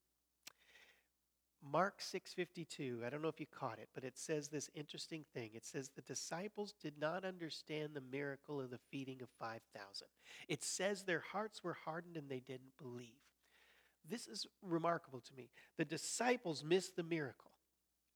Mark 1.70 2.00
6:52, 2.00 3.04
I 3.04 3.10
don't 3.10 3.22
know 3.22 3.28
if 3.28 3.40
you 3.40 3.46
caught 3.46 3.78
it, 3.78 3.88
but 3.94 4.04
it 4.04 4.16
says 4.16 4.48
this 4.48 4.70
interesting 4.74 5.24
thing. 5.34 5.50
It 5.54 5.64
says 5.64 5.88
the 5.88 6.02
disciples 6.02 6.74
did 6.80 6.98
not 6.98 7.24
understand 7.24 7.94
the 7.94 8.00
miracle 8.00 8.60
of 8.60 8.70
the 8.70 8.78
feeding 8.90 9.20
of 9.22 9.28
5,000. 9.38 10.06
It 10.48 10.62
says 10.62 11.02
their 11.02 11.20
hearts 11.32 11.64
were 11.64 11.74
hardened 11.74 12.16
and 12.16 12.28
they 12.28 12.40
didn't 12.40 12.76
believe. 12.78 13.20
This 14.08 14.28
is 14.28 14.46
remarkable 14.62 15.20
to 15.20 15.34
me. 15.34 15.50
The 15.76 15.84
disciples 15.84 16.62
missed 16.62 16.94
the 16.94 17.02
miracle 17.02 17.50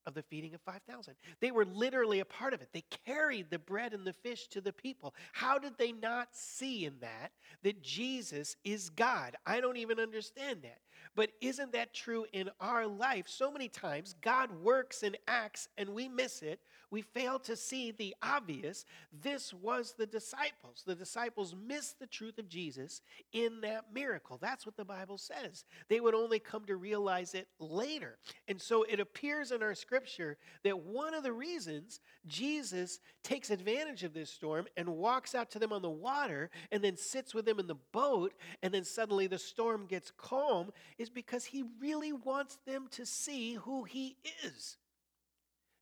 of 0.06 0.14
the 0.14 0.22
feeding 0.22 0.54
of 0.54 0.60
5,000. 0.62 1.14
They 1.40 1.50
were 1.50 1.64
literally 1.64 2.20
a 2.20 2.24
part 2.24 2.54
of 2.54 2.62
it. 2.62 2.70
They 2.72 2.84
carried 3.04 3.50
the 3.50 3.58
bread 3.58 3.92
and 3.92 4.06
the 4.06 4.12
fish 4.12 4.48
to 4.48 4.60
the 4.60 4.72
people. 4.72 5.14
How 5.32 5.58
did 5.58 5.76
they 5.76 5.92
not 5.92 6.34
see 6.34 6.84
in 6.84 6.98
that 7.00 7.32
that 7.62 7.82
Jesus 7.82 8.56
is 8.64 8.90
God? 8.90 9.36
I 9.44 9.60
don't 9.60 9.76
even 9.76 10.00
understand 10.00 10.62
that. 10.62 10.78
But 11.14 11.31
isn't 11.40 11.73
that 11.73 11.92
true 11.92 12.27
in 12.33 12.51
our 12.61 12.87
life? 12.87 13.27
So 13.29 13.51
many 13.51 13.68
times 13.68 14.14
God 14.20 14.51
works 14.62 15.03
and 15.03 15.16
acts 15.27 15.68
and 15.77 15.90
we 15.90 16.09
miss 16.09 16.42
it. 16.42 16.61
We 16.90 17.03
fail 17.03 17.38
to 17.40 17.55
see 17.55 17.92
the 17.92 18.14
obvious. 18.22 18.85
This 19.22 19.55
was 19.55 19.94
the 19.96 20.07
disciples. 20.07 20.83
The 20.85 20.94
disciples 20.94 21.55
missed 21.55 22.00
the 22.00 22.07
truth 22.07 22.38
of 22.38 22.48
Jesus 22.48 23.00
in 23.33 23.61
that 23.61 23.87
miracle. 23.94 24.38
That's 24.40 24.66
what 24.66 24.76
the 24.76 24.85
Bible 24.85 25.16
says. 25.16 25.64
They 25.88 26.00
would 26.00 26.14
only 26.14 26.40
come 26.40 26.64
to 26.64 26.76
realize 26.76 27.35
it 27.35 27.46
later. 27.61 28.18
And 28.48 28.61
so 28.61 28.83
it 28.83 28.98
appears 28.98 29.53
in 29.53 29.62
our 29.62 29.74
scripture 29.74 30.37
that 30.64 30.81
one 30.81 31.14
of 31.14 31.22
the 31.22 31.33
reasons 31.33 32.00
Jesus 32.26 32.98
takes 33.22 33.50
advantage 33.50 34.03
of 34.03 34.12
this 34.12 34.31
storm 34.31 34.66
and 34.76 34.88
walks 34.88 35.35
out 35.35 35.50
to 35.53 35.59
them 35.59 35.72
on 35.72 35.83
the 35.83 35.90
water 35.90 36.50
and 36.72 36.83
then 36.83 36.96
sits 36.96 37.35
with 37.35 37.44
them 37.44 37.61
in 37.61 37.66
the 37.66 37.79
boat 37.92 38.35
and 38.62 38.74
then 38.74 38.85
suddenly 38.85 39.26
the 39.26 39.38
storm 39.38 39.87
gets 39.87 40.11
calm 40.16 40.72
is 40.98 41.09
because 41.09 41.44
he 41.44 41.64
really 41.81 42.12
wants 42.12 42.59
them 42.66 42.88
to 42.90 43.07
see 43.07 43.55
who 43.55 43.85
he 43.85 44.16
is. 44.44 44.76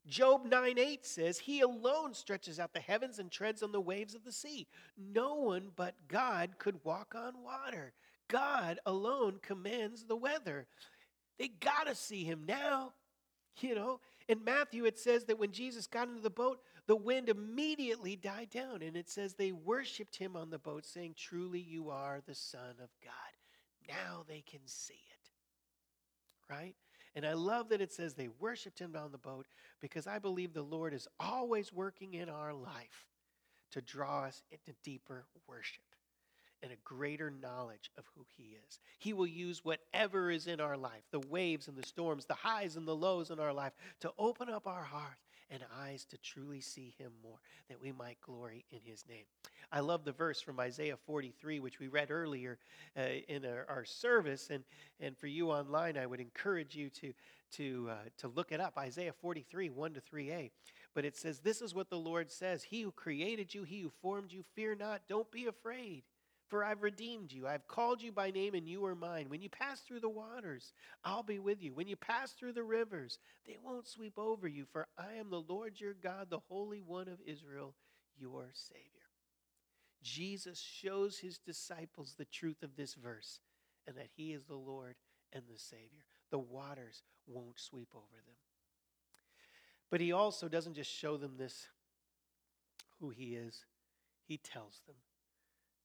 Job 0.09 0.45
9 0.45 0.77
8 0.77 1.05
says, 1.05 1.39
He 1.39 1.61
alone 1.61 2.13
stretches 2.13 2.59
out 2.59 2.73
the 2.73 2.79
heavens 2.79 3.19
and 3.19 3.31
treads 3.31 3.63
on 3.63 3.71
the 3.71 3.81
waves 3.81 4.15
of 4.15 4.23
the 4.23 4.31
sea. 4.31 4.67
No 4.97 5.35
one 5.35 5.71
but 5.75 5.95
God 6.07 6.57
could 6.57 6.83
walk 6.83 7.15
on 7.15 7.43
water. 7.43 7.93
God 8.27 8.79
alone 8.85 9.39
commands 9.41 10.03
the 10.03 10.15
weather. 10.15 10.67
They 11.37 11.47
got 11.47 11.87
to 11.87 11.95
see 11.95 12.23
him 12.23 12.43
now. 12.45 12.93
You 13.61 13.75
know, 13.75 13.99
in 14.27 14.43
Matthew, 14.43 14.85
it 14.85 14.97
says 14.97 15.25
that 15.25 15.37
when 15.37 15.51
Jesus 15.51 15.85
got 15.85 16.07
into 16.07 16.21
the 16.21 16.29
boat, 16.29 16.61
the 16.87 16.95
wind 16.95 17.27
immediately 17.27 18.15
died 18.15 18.49
down. 18.49 18.81
And 18.81 18.95
it 18.95 19.09
says 19.09 19.33
they 19.33 19.51
worshiped 19.51 20.15
him 20.15 20.35
on 20.35 20.49
the 20.49 20.59
boat, 20.59 20.85
saying, 20.85 21.15
Truly, 21.17 21.59
you 21.59 21.89
are 21.89 22.21
the 22.25 22.35
Son 22.35 22.75
of 22.81 22.89
God. 23.03 23.89
Now 23.89 24.23
they 24.27 24.43
can 24.47 24.61
see 24.65 24.93
it 24.93 25.19
right? 26.49 26.75
And 27.15 27.25
I 27.25 27.33
love 27.33 27.69
that 27.69 27.81
it 27.81 27.91
says 27.91 28.13
they 28.13 28.29
worshiped 28.39 28.79
him 28.79 28.95
on 28.95 29.11
the 29.11 29.17
boat 29.17 29.47
because 29.81 30.07
I 30.07 30.19
believe 30.19 30.53
the 30.53 30.61
Lord 30.61 30.93
is 30.93 31.07
always 31.19 31.73
working 31.73 32.13
in 32.13 32.29
our 32.29 32.53
life 32.53 33.07
to 33.71 33.81
draw 33.81 34.23
us 34.23 34.43
into 34.51 34.77
deeper 34.83 35.25
worship 35.47 35.83
and 36.61 36.71
a 36.71 36.77
greater 36.83 37.31
knowledge 37.31 37.91
of 37.97 38.05
who 38.15 38.25
He 38.35 38.57
is. 38.67 38.79
He 38.97 39.13
will 39.13 39.27
use 39.27 39.63
whatever 39.63 40.29
is 40.29 40.47
in 40.47 40.59
our 40.59 40.77
life 40.77 41.03
the 41.11 41.21
waves 41.29 41.67
and 41.67 41.77
the 41.77 41.85
storms, 41.85 42.25
the 42.25 42.33
highs 42.33 42.75
and 42.75 42.87
the 42.87 42.95
lows 42.95 43.31
in 43.31 43.39
our 43.39 43.53
life 43.53 43.73
to 44.01 44.11
open 44.17 44.49
up 44.49 44.67
our 44.67 44.83
heart 44.83 45.17
and 45.51 45.63
eyes 45.81 46.05
to 46.05 46.17
truly 46.17 46.61
see 46.61 46.93
him 46.97 47.11
more, 47.23 47.39
that 47.69 47.81
we 47.81 47.91
might 47.91 48.21
glory 48.21 48.65
in 48.71 48.79
his 48.83 49.03
name. 49.07 49.25
I 49.71 49.81
love 49.81 50.03
the 50.03 50.11
verse 50.11 50.41
from 50.41 50.59
Isaiah 50.59 50.97
43, 50.97 51.59
which 51.59 51.79
we 51.79 51.87
read 51.87 52.11
earlier 52.11 52.57
uh, 52.97 53.01
in 53.27 53.45
our, 53.45 53.65
our, 53.69 53.85
service. 53.85 54.49
And, 54.49 54.63
and 54.99 55.17
for 55.17 55.27
you 55.27 55.51
online, 55.51 55.97
I 55.97 56.05
would 56.05 56.19
encourage 56.19 56.75
you 56.75 56.89
to, 56.89 57.13
to, 57.53 57.89
uh, 57.91 57.95
to 58.17 58.27
look 58.27 58.51
it 58.51 58.59
up 58.59 58.77
Isaiah 58.77 59.13
43, 59.13 59.69
1 59.69 59.93
to 59.93 60.01
3a. 60.01 60.51
But 60.95 61.05
it 61.05 61.15
says, 61.15 61.39
This 61.39 61.61
is 61.61 61.75
what 61.75 61.89
the 61.89 61.97
Lord 61.97 62.31
says 62.31 62.63
He 62.63 62.81
who 62.81 62.91
created 62.91 63.53
you, 63.53 63.63
he 63.63 63.81
who 63.81 63.91
formed 64.01 64.31
you, 64.31 64.43
fear 64.55 64.75
not, 64.75 65.01
don't 65.07 65.31
be 65.31 65.45
afraid. 65.45 66.03
For 66.49 66.63
I've 66.63 66.81
redeemed 66.81 67.31
you. 67.31 67.47
I've 67.47 67.67
called 67.67 68.01
you 68.01 68.11
by 68.11 68.31
name, 68.31 68.55
and 68.55 68.67
you 68.67 68.83
are 68.85 68.95
mine. 68.95 69.29
When 69.29 69.41
you 69.41 69.49
pass 69.49 69.81
through 69.81 69.99
the 69.99 70.09
waters, 70.09 70.73
I'll 71.03 71.23
be 71.23 71.37
with 71.37 71.61
you. 71.61 71.73
When 71.73 71.87
you 71.87 71.95
pass 71.95 72.31
through 72.31 72.53
the 72.53 72.63
rivers, 72.63 73.19
they 73.45 73.57
won't 73.63 73.87
sweep 73.87 74.17
over 74.17 74.47
you. 74.47 74.65
For 74.71 74.87
I 74.97 75.13
am 75.19 75.29
the 75.29 75.41
Lord 75.41 75.79
your 75.79 75.93
God, 75.93 76.29
the 76.29 76.39
Holy 76.49 76.81
One 76.81 77.07
of 77.07 77.19
Israel, 77.25 77.75
your 78.17 78.49
Savior. 78.53 78.83
Jesus 80.01 80.59
shows 80.59 81.19
his 81.19 81.37
disciples 81.37 82.15
the 82.17 82.25
truth 82.25 82.63
of 82.63 82.75
this 82.75 82.95
verse 82.95 83.39
and 83.85 83.95
that 83.97 84.09
he 84.15 84.33
is 84.33 84.45
the 84.45 84.55
Lord 84.55 84.95
and 85.33 85.43
the 85.47 85.59
Savior. 85.59 86.05
The 86.31 86.39
waters 86.39 87.03
won't 87.27 87.59
sweep 87.59 87.89
over 87.93 88.21
them. 88.25 88.35
But 89.89 90.01
he 90.01 90.11
also 90.11 90.47
doesn't 90.47 90.75
just 90.75 90.91
show 90.91 91.17
them 91.17 91.35
this, 91.37 91.67
who 92.99 93.09
he 93.09 93.35
is, 93.35 93.65
he 94.27 94.37
tells 94.37 94.81
them. 94.85 94.95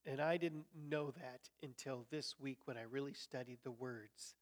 And 0.07 0.21
I 0.21 0.37
didn't 0.37 0.67
know 0.89 1.11
that 1.13 1.49
until 1.63 2.05
this 2.11 2.35
week 2.39 2.59
when 2.67 2.77
I 2.77 2.83
really 2.83 3.15
studied 3.15 3.59
the 3.63 3.71
words 3.71 4.35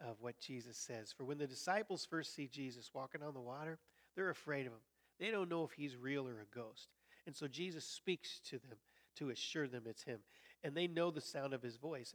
of 0.00 0.16
what 0.20 0.38
Jesus 0.40 0.76
says. 0.76 1.12
For 1.12 1.24
when 1.24 1.38
the 1.38 1.46
disciples 1.46 2.04
first 2.04 2.34
see 2.34 2.48
Jesus 2.48 2.90
walking 2.92 3.22
on 3.22 3.34
the 3.34 3.40
water, 3.40 3.78
they're 4.16 4.30
afraid 4.30 4.66
of 4.66 4.72
him. 4.72 4.80
They 5.20 5.30
don't 5.30 5.48
know 5.48 5.64
if 5.64 5.72
he's 5.72 5.96
real 5.96 6.26
or 6.26 6.40
a 6.40 6.54
ghost. 6.54 6.88
And 7.26 7.34
so 7.34 7.46
Jesus 7.46 7.84
speaks 7.84 8.40
to 8.50 8.58
them 8.58 8.78
to 9.16 9.30
assure 9.30 9.68
them 9.68 9.84
it's 9.86 10.02
him. 10.02 10.18
And 10.62 10.74
they 10.74 10.88
know 10.88 11.10
the 11.10 11.20
sound 11.20 11.54
of 11.54 11.62
his 11.62 11.76
voice. 11.76 12.14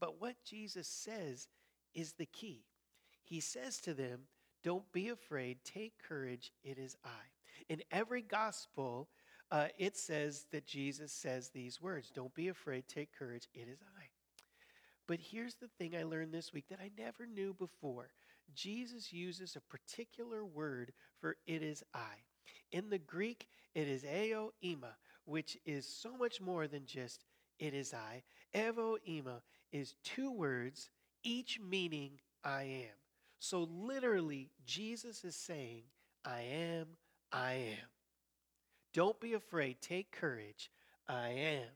But 0.00 0.20
what 0.20 0.36
Jesus 0.44 0.88
says 0.88 1.48
is 1.94 2.12
the 2.12 2.26
key. 2.26 2.64
He 3.22 3.40
says 3.40 3.80
to 3.82 3.94
them, 3.94 4.20
Don't 4.62 4.90
be 4.92 5.08
afraid, 5.08 5.58
take 5.64 5.94
courage, 6.02 6.52
it 6.62 6.78
is 6.78 6.96
I. 7.04 7.08
In 7.68 7.82
every 7.90 8.22
gospel, 8.22 9.08
uh, 9.50 9.68
it 9.78 9.96
says 9.96 10.46
that 10.52 10.66
Jesus 10.66 11.12
says 11.12 11.48
these 11.48 11.80
words 11.80 12.10
Don't 12.10 12.34
be 12.34 12.48
afraid, 12.48 12.84
take 12.88 13.10
courage, 13.16 13.48
it 13.54 13.68
is 13.68 13.80
I. 13.98 14.04
But 15.06 15.20
here's 15.20 15.54
the 15.56 15.68
thing 15.78 15.94
I 15.94 16.04
learned 16.04 16.32
this 16.32 16.52
week 16.52 16.68
that 16.70 16.80
I 16.80 16.90
never 16.96 17.26
knew 17.26 17.54
before 17.54 18.08
Jesus 18.54 19.12
uses 19.12 19.56
a 19.56 19.60
particular 19.60 20.44
word 20.44 20.92
for 21.20 21.36
it 21.46 21.62
is 21.62 21.82
I. 21.94 22.22
In 22.72 22.90
the 22.90 22.98
Greek, 22.98 23.46
it 23.74 23.88
is 23.88 24.04
ego 24.04 24.52
eimi, 24.62 24.92
which 25.24 25.58
is 25.64 25.86
so 25.86 26.16
much 26.16 26.40
more 26.40 26.66
than 26.66 26.86
just 26.86 27.24
it 27.58 27.74
is 27.74 27.94
I. 27.94 28.22
Ego 28.54 28.96
eimi 29.08 29.40
is 29.72 29.94
two 30.04 30.30
words, 30.30 30.90
each 31.22 31.58
meaning 31.60 32.20
I 32.44 32.62
am. 32.62 32.96
So 33.38 33.68
literally, 33.70 34.50
Jesus 34.66 35.24
is 35.24 35.36
saying, 35.36 35.82
I 36.24 36.40
am, 36.40 36.86
I 37.32 37.52
am. 37.52 37.93
Don't 38.94 39.18
be 39.20 39.34
afraid. 39.34 39.78
Take 39.80 40.12
courage. 40.12 40.70
I 41.08 41.28
am 41.30 41.66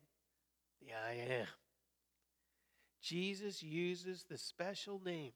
the 0.80 0.92
I 0.94 1.40
am. 1.40 1.46
Jesus 3.02 3.62
uses 3.62 4.24
the 4.24 4.38
special 4.38 5.00
name 5.04 5.32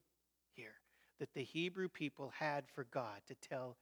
here 0.54 0.74
that 1.18 1.34
the 1.34 1.42
Hebrew 1.42 1.88
people 1.88 2.32
had 2.38 2.64
for 2.74 2.84
God 2.84 3.20
to 3.26 3.34
tell 3.34 3.76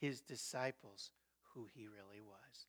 his 0.00 0.20
disciples 0.20 1.10
who 1.54 1.68
he 1.74 1.86
really 1.86 2.20
was. 2.20 2.66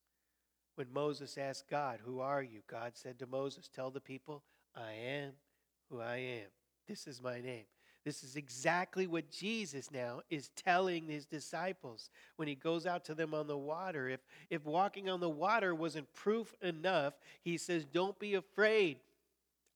When 0.76 0.92
Moses 0.92 1.38
asked 1.38 1.68
God, 1.68 2.00
Who 2.04 2.20
are 2.20 2.42
you? 2.42 2.60
God 2.66 2.92
said 2.94 3.18
to 3.18 3.26
Moses, 3.26 3.68
Tell 3.68 3.90
the 3.90 4.00
people, 4.00 4.42
I 4.76 4.92
am 4.92 5.32
who 5.88 6.00
I 6.00 6.16
am. 6.16 6.48
This 6.88 7.06
is 7.06 7.22
my 7.22 7.40
name. 7.40 7.66
This 8.04 8.22
is 8.22 8.36
exactly 8.36 9.06
what 9.06 9.30
Jesus 9.30 9.90
now 9.90 10.20
is 10.28 10.50
telling 10.56 11.06
his 11.06 11.24
disciples 11.24 12.10
when 12.36 12.46
he 12.46 12.54
goes 12.54 12.84
out 12.84 13.04
to 13.06 13.14
them 13.14 13.32
on 13.32 13.46
the 13.46 13.56
water. 13.56 14.08
If, 14.08 14.20
if 14.50 14.66
walking 14.66 15.08
on 15.08 15.20
the 15.20 15.30
water 15.30 15.74
wasn't 15.74 16.12
proof 16.12 16.54
enough, 16.60 17.14
he 17.42 17.56
says, 17.56 17.86
Don't 17.86 18.18
be 18.18 18.34
afraid. 18.34 18.98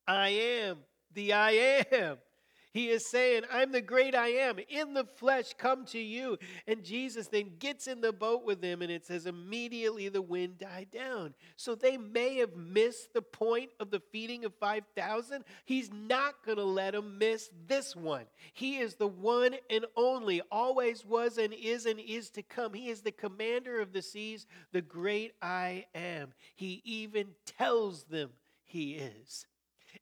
I 0.06 0.28
am 0.28 0.78
the 1.14 1.32
I 1.32 1.84
am. 1.90 2.18
He 2.72 2.90
is 2.90 3.06
saying, 3.06 3.42
I'm 3.50 3.72
the 3.72 3.80
great 3.80 4.14
I 4.14 4.28
am. 4.28 4.58
In 4.68 4.94
the 4.94 5.04
flesh, 5.04 5.54
come 5.56 5.84
to 5.86 5.98
you. 5.98 6.38
And 6.66 6.84
Jesus 6.84 7.28
then 7.28 7.52
gets 7.58 7.86
in 7.86 8.00
the 8.00 8.12
boat 8.12 8.44
with 8.44 8.60
them, 8.60 8.82
and 8.82 8.90
it 8.90 9.06
says, 9.06 9.26
immediately 9.26 10.08
the 10.08 10.22
wind 10.22 10.58
died 10.58 10.88
down. 10.92 11.34
So 11.56 11.74
they 11.74 11.96
may 11.96 12.36
have 12.36 12.56
missed 12.56 13.14
the 13.14 13.22
point 13.22 13.70
of 13.80 13.90
the 13.90 14.02
feeding 14.12 14.44
of 14.44 14.54
5,000. 14.54 15.44
He's 15.64 15.90
not 15.92 16.34
going 16.44 16.58
to 16.58 16.64
let 16.64 16.92
them 16.92 17.18
miss 17.18 17.50
this 17.66 17.96
one. 17.96 18.24
He 18.52 18.78
is 18.78 18.94
the 18.94 19.08
one 19.08 19.56
and 19.70 19.86
only, 19.96 20.42
always 20.50 21.04
was 21.04 21.38
and 21.38 21.54
is 21.54 21.86
and 21.86 21.98
is 21.98 22.30
to 22.30 22.42
come. 22.42 22.74
He 22.74 22.90
is 22.90 23.00
the 23.00 23.12
commander 23.12 23.80
of 23.80 23.92
the 23.92 24.02
seas, 24.02 24.46
the 24.72 24.82
great 24.82 25.32
I 25.40 25.86
am. 25.94 26.34
He 26.54 26.82
even 26.84 27.28
tells 27.44 28.04
them 28.04 28.30
he 28.64 28.94
is. 28.94 29.46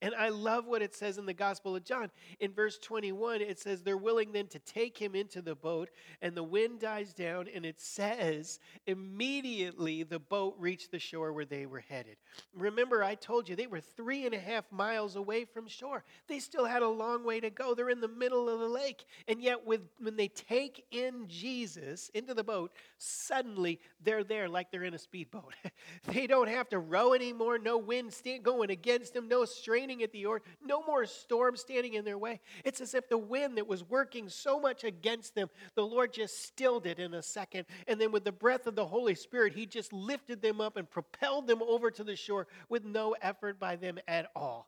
And 0.03 0.15
I 0.15 0.29
love 0.29 0.67
what 0.67 0.83
it 0.83 0.95
says 0.95 1.19
in 1.19 1.27
the 1.27 1.35
Gospel 1.35 1.77
of 1.77 1.85
John. 1.85 2.11
In 2.41 2.53
verse 2.53 2.79
21, 2.79 3.41
it 3.41 3.59
says, 3.59 3.83
They're 3.83 3.97
willing 3.97 4.33
then 4.33 4.49
to 4.49 4.59
take 4.59 4.99
him 4.99 5.15
into 5.15 5.41
the 5.41 5.55
boat, 5.55 5.91
and 6.21 6.37
the 6.37 6.43
wind 6.43 6.81
dies 6.81 7.15
down, 7.15 7.49
and 7.55 7.65
it 7.65 7.81
says, 7.81 8.59
Immediately 8.87 10.03
the 10.03 10.19
boat 10.19 10.57
reached 10.59 10.91
the 10.91 10.99
shore 10.99 11.33
where 11.33 11.45
they 11.45 11.67
were 11.67 11.81
headed. 11.81 12.17
Remember, 12.55 13.03
I 13.03 13.15
told 13.15 13.49
you 13.49 13.57
they 13.57 13.67
were 13.67 13.81
three 13.81 14.27
and 14.27 14.35
a 14.35 14.39
half 14.39 14.71
miles 14.71 15.17
away 15.17 15.45
from 15.45 15.67
shore. 15.69 16.05
They 16.29 16.39
still 16.39 16.67
had 16.67 16.83
a 16.83 16.89
long 16.89 17.25
way 17.25 17.41
to 17.41 17.51
go. 17.51 17.75
They're 17.75 17.91
in 17.91 18.01
the 18.01 18.09
middle 18.09 18.49
of 18.49 18.61
the 18.61 18.69
lake. 18.69 19.05
And 19.29 19.41
yet, 19.41 19.67
with, 19.67 19.83
when 19.99 20.17
they 20.17 20.29
take 20.29 20.85
in 20.91 21.27
Jesus 21.29 22.11
into 22.15 22.35
the 22.35 22.45
boat, 22.45 22.73
suddenly 22.99 23.81
they're 24.03 24.25
there 24.25 24.49
like 24.49 24.71
they're 24.71 24.85
in 24.85 24.95
a 24.95 24.99
speedboat. 24.99 25.55
they 26.13 26.27
don't 26.27 26.49
have 26.49 26.69
to 26.71 26.79
row 26.79 27.15
anymore, 27.15 27.59
no 27.59 27.79
wind 27.79 28.13
going 28.43 28.71
against 28.71 29.15
them, 29.15 29.29
no 29.29 29.45
strain 29.45 29.76
straining 29.77 30.03
at 30.03 30.11
the 30.11 30.25
oar, 30.25 30.41
no 30.65 30.83
more 30.87 31.05
storm 31.05 31.55
standing 31.55 31.93
in 31.93 32.05
their 32.07 32.17
way. 32.17 32.41
It's 32.65 32.81
as 32.81 32.95
if 32.95 33.11
the 33.11 33.19
wind 33.19 33.59
that 33.59 33.67
was 33.67 33.85
working 33.85 34.31
so 34.31 34.59
much 34.59 34.85
against 34.85 35.35
them, 35.35 35.51
the 35.75 35.85
Lord 35.85 36.15
just 36.15 36.43
stilled 36.45 36.87
it 36.87 36.99
in 36.99 37.13
a 37.13 37.23
second. 37.23 37.67
And 37.87 38.01
then 38.01 38.11
with 38.11 38.25
the 38.25 38.33
breath 38.33 38.67
of 38.67 38.75
the 38.75 38.87
Holy 38.87 39.15
Spirit, 39.15 39.53
He 39.53 39.67
just 39.67 39.93
lifted 39.93 40.41
them 40.41 40.63
up 40.63 40.79
and 40.79 40.89
propelled 40.89 41.47
them 41.47 41.61
over 41.63 41.91
to 41.91 42.05
the 42.05 42.17
shore 42.17 42.47
with 42.71 42.87
no 42.87 43.15
effort 43.21 43.61
by 43.61 43.77
them 43.77 43.99
at 44.09 44.31
all. 44.35 44.67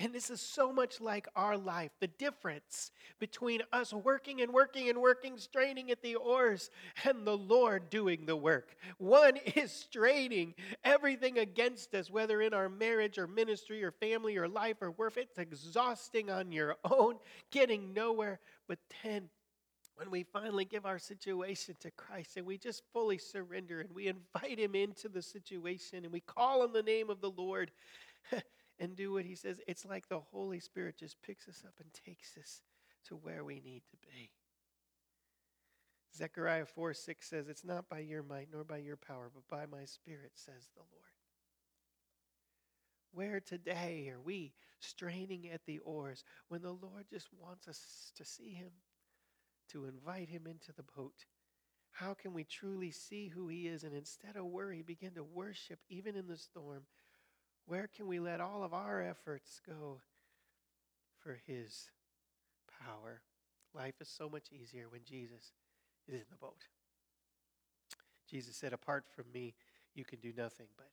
And 0.00 0.14
this 0.14 0.30
is 0.30 0.40
so 0.40 0.72
much 0.72 1.00
like 1.00 1.26
our 1.34 1.56
life 1.56 1.90
the 1.98 2.06
difference 2.06 2.92
between 3.18 3.62
us 3.72 3.92
working 3.92 4.40
and 4.40 4.52
working 4.52 4.88
and 4.88 5.00
working, 5.00 5.38
straining 5.38 5.90
at 5.90 6.02
the 6.02 6.14
oars, 6.14 6.70
and 7.04 7.26
the 7.26 7.36
Lord 7.36 7.90
doing 7.90 8.24
the 8.24 8.36
work. 8.36 8.76
One 8.98 9.36
is 9.56 9.72
straining 9.72 10.54
everything 10.84 11.38
against 11.38 11.94
us, 11.94 12.10
whether 12.10 12.40
in 12.40 12.54
our 12.54 12.68
marriage 12.68 13.18
or 13.18 13.26
ministry 13.26 13.82
or 13.82 13.90
family 13.90 14.36
or 14.36 14.46
life 14.46 14.76
or 14.80 14.92
work. 14.92 15.16
It's 15.16 15.38
exhausting 15.38 16.30
on 16.30 16.52
your 16.52 16.76
own, 16.84 17.16
getting 17.50 17.92
nowhere. 17.92 18.38
But 18.68 18.78
then 19.02 19.28
when 19.96 20.12
we 20.12 20.22
finally 20.22 20.64
give 20.64 20.86
our 20.86 21.00
situation 21.00 21.74
to 21.80 21.90
Christ 21.90 22.36
and 22.36 22.46
we 22.46 22.56
just 22.56 22.84
fully 22.92 23.18
surrender 23.18 23.80
and 23.80 23.90
we 23.92 24.06
invite 24.06 24.60
Him 24.60 24.76
into 24.76 25.08
the 25.08 25.22
situation 25.22 26.04
and 26.04 26.12
we 26.12 26.20
call 26.20 26.62
on 26.62 26.72
the 26.72 26.84
name 26.84 27.10
of 27.10 27.20
the 27.20 27.30
Lord, 27.30 27.72
and 28.78 28.96
do 28.96 29.12
what 29.12 29.24
He 29.24 29.34
says, 29.34 29.60
it's 29.66 29.84
like 29.84 30.08
the 30.08 30.20
Holy 30.20 30.60
Spirit 30.60 30.98
just 30.98 31.22
picks 31.22 31.48
us 31.48 31.62
up 31.66 31.74
and 31.80 31.92
takes 31.92 32.36
us 32.36 32.62
to 33.06 33.16
where 33.16 33.44
we 33.44 33.60
need 33.60 33.82
to 33.90 33.96
be. 33.96 34.30
Zechariah 36.16 36.66
4 36.66 36.94
6 36.94 37.28
says, 37.28 37.48
It's 37.48 37.64
not 37.64 37.88
by 37.88 38.00
your 38.00 38.22
might 38.22 38.48
nor 38.52 38.64
by 38.64 38.78
your 38.78 38.96
power, 38.96 39.30
but 39.32 39.48
by 39.48 39.66
my 39.66 39.84
Spirit, 39.84 40.32
says 40.34 40.68
the 40.74 40.80
Lord. 40.80 41.08
Where 43.12 43.40
today 43.40 44.10
are 44.14 44.20
we 44.20 44.52
straining 44.80 45.48
at 45.48 45.64
the 45.66 45.78
oars 45.78 46.24
when 46.48 46.62
the 46.62 46.72
Lord 46.72 47.06
just 47.10 47.28
wants 47.38 47.68
us 47.68 48.12
to 48.16 48.24
see 48.24 48.52
Him, 48.52 48.70
to 49.70 49.86
invite 49.86 50.28
Him 50.28 50.46
into 50.46 50.72
the 50.72 50.84
boat? 50.96 51.24
How 51.90 52.14
can 52.14 52.32
we 52.32 52.44
truly 52.44 52.90
see 52.90 53.28
who 53.28 53.48
He 53.48 53.66
is 53.66 53.82
and 53.82 53.94
instead 53.94 54.36
of 54.36 54.44
worry, 54.44 54.82
begin 54.82 55.12
to 55.12 55.24
worship 55.24 55.80
even 55.88 56.16
in 56.16 56.26
the 56.26 56.36
storm 56.36 56.82
where 57.68 57.88
can 57.94 58.08
we 58.08 58.18
let 58.18 58.40
all 58.40 58.64
of 58.64 58.72
our 58.72 59.02
efforts 59.02 59.60
go 59.66 60.00
for 61.20 61.38
His 61.46 61.90
power? 62.84 63.20
Life 63.74 64.00
is 64.00 64.08
so 64.08 64.28
much 64.28 64.46
easier 64.50 64.86
when 64.88 65.02
Jesus 65.04 65.52
is 66.08 66.14
in 66.14 66.26
the 66.30 66.36
boat. 66.36 66.64
Jesus 68.28 68.56
said, 68.56 68.72
Apart 68.72 69.04
from 69.14 69.26
me, 69.32 69.54
you 69.94 70.04
can 70.04 70.18
do 70.18 70.32
nothing, 70.36 70.66
but 70.76 70.88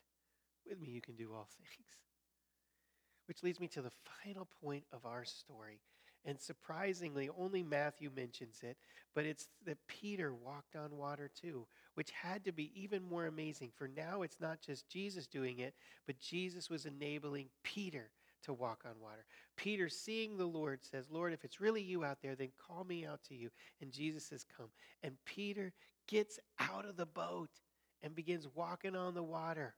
with 0.68 0.80
me, 0.80 0.90
you 0.90 1.02
can 1.02 1.16
do 1.16 1.32
all 1.34 1.48
things. 1.58 1.96
Which 3.28 3.42
leads 3.42 3.60
me 3.60 3.68
to 3.70 3.82
the 3.82 3.92
final 4.24 4.48
point 4.62 4.84
of 4.92 5.06
our 5.06 5.24
story. 5.24 5.80
And 6.26 6.40
surprisingly, 6.40 7.30
only 7.38 7.64
Matthew 7.64 8.10
mentions 8.14 8.62
it, 8.64 8.78
but 9.14 9.26
it's 9.26 9.48
that 9.66 9.78
Peter 9.88 10.34
walked 10.34 10.76
on 10.76 10.98
water 10.98 11.30
too, 11.40 11.68
which 11.96 12.12
had 12.12 12.46
to 12.46 12.52
be 12.52 12.72
even 12.76 13.04
more 13.04 13.26
amazing. 13.26 13.72
For 13.76 13.88
now, 13.88 14.22
it's 14.22 14.40
not 14.40 14.62
just 14.62 14.88
Jesus 14.88 15.28
doing 15.28 15.60
it, 15.60 15.74
but 16.06 16.20
Jesus 16.20 16.70
was 16.70 16.86
enabling 16.86 17.48
Peter 17.64 18.12
to 18.44 18.54
walk 18.54 18.84
on 18.86 19.02
water. 19.02 19.26
Peter, 19.58 19.90
seeing 19.90 20.38
the 20.38 20.46
Lord, 20.46 20.84
says, 20.84 21.10
Lord, 21.10 21.34
if 21.34 21.44
it's 21.44 21.60
really 21.60 21.82
you 21.82 22.04
out 22.04 22.20
there, 22.22 22.36
then 22.36 22.50
call 22.66 22.84
me 22.84 23.06
out 23.06 23.24
to 23.30 23.36
you. 23.36 23.50
And 23.82 23.92
Jesus 23.92 24.26
says, 24.26 24.46
Come. 24.56 24.68
And 25.04 25.16
Peter 25.26 25.74
gets 26.08 26.40
out 26.60 26.86
of 26.86 26.98
the 26.98 27.06
boat 27.06 27.50
and 28.04 28.16
begins 28.16 28.48
walking 28.54 28.96
on 28.96 29.16
the 29.16 29.24
water. 29.24 29.74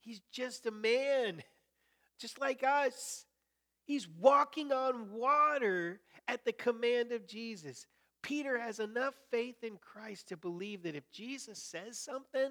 He's 0.00 0.20
just 0.32 0.66
a 0.66 0.70
man, 0.70 1.42
just 2.18 2.40
like 2.40 2.64
us. 2.64 3.26
He's 3.84 4.08
walking 4.08 4.72
on 4.72 5.12
water 5.12 6.00
at 6.26 6.44
the 6.44 6.52
command 6.52 7.12
of 7.12 7.26
Jesus. 7.26 7.86
Peter 8.22 8.58
has 8.58 8.80
enough 8.80 9.14
faith 9.30 9.62
in 9.62 9.76
Christ 9.76 10.28
to 10.28 10.36
believe 10.36 10.82
that 10.82 10.96
if 10.96 11.10
Jesus 11.10 11.58
says 11.58 11.98
something, 11.98 12.50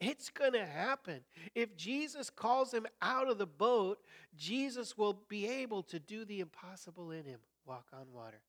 it's 0.00 0.28
going 0.28 0.52
to 0.52 0.66
happen. 0.66 1.20
If 1.54 1.76
Jesus 1.76 2.28
calls 2.28 2.72
him 2.72 2.86
out 3.00 3.30
of 3.30 3.38
the 3.38 3.46
boat, 3.46 3.98
Jesus 4.36 4.96
will 4.98 5.22
be 5.28 5.46
able 5.46 5.82
to 5.84 5.98
do 5.98 6.24
the 6.24 6.40
impossible 6.40 7.10
in 7.10 7.24
him 7.24 7.40
walk 7.64 7.86
on 7.92 8.12
water. 8.12 8.40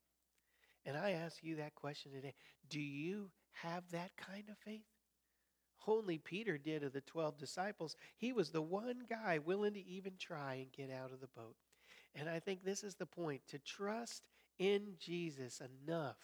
And 0.84 0.96
I 0.96 1.12
ask 1.12 1.42
you 1.42 1.56
that 1.56 1.74
question 1.74 2.12
today 2.12 2.34
Do 2.68 2.80
you 2.80 3.30
have 3.62 3.84
that 3.92 4.12
kind 4.16 4.44
of 4.50 4.58
faith? 4.58 4.84
Only 5.86 6.18
Peter 6.18 6.58
did 6.58 6.82
of 6.82 6.92
the 6.92 7.00
12 7.00 7.38
disciples. 7.38 7.96
He 8.18 8.32
was 8.32 8.50
the 8.50 8.60
one 8.60 9.04
guy 9.08 9.38
willing 9.38 9.72
to 9.72 9.86
even 9.86 10.12
try 10.18 10.54
and 10.54 10.72
get 10.72 10.94
out 10.94 11.12
of 11.12 11.20
the 11.20 11.28
boat. 11.28 11.56
And 12.14 12.28
I 12.28 12.40
think 12.40 12.62
this 12.62 12.84
is 12.84 12.94
the 12.94 13.06
point 13.06 13.40
to 13.48 13.58
trust 13.58 14.22
in 14.58 14.94
Jesus 14.98 15.62
enough 15.86 16.16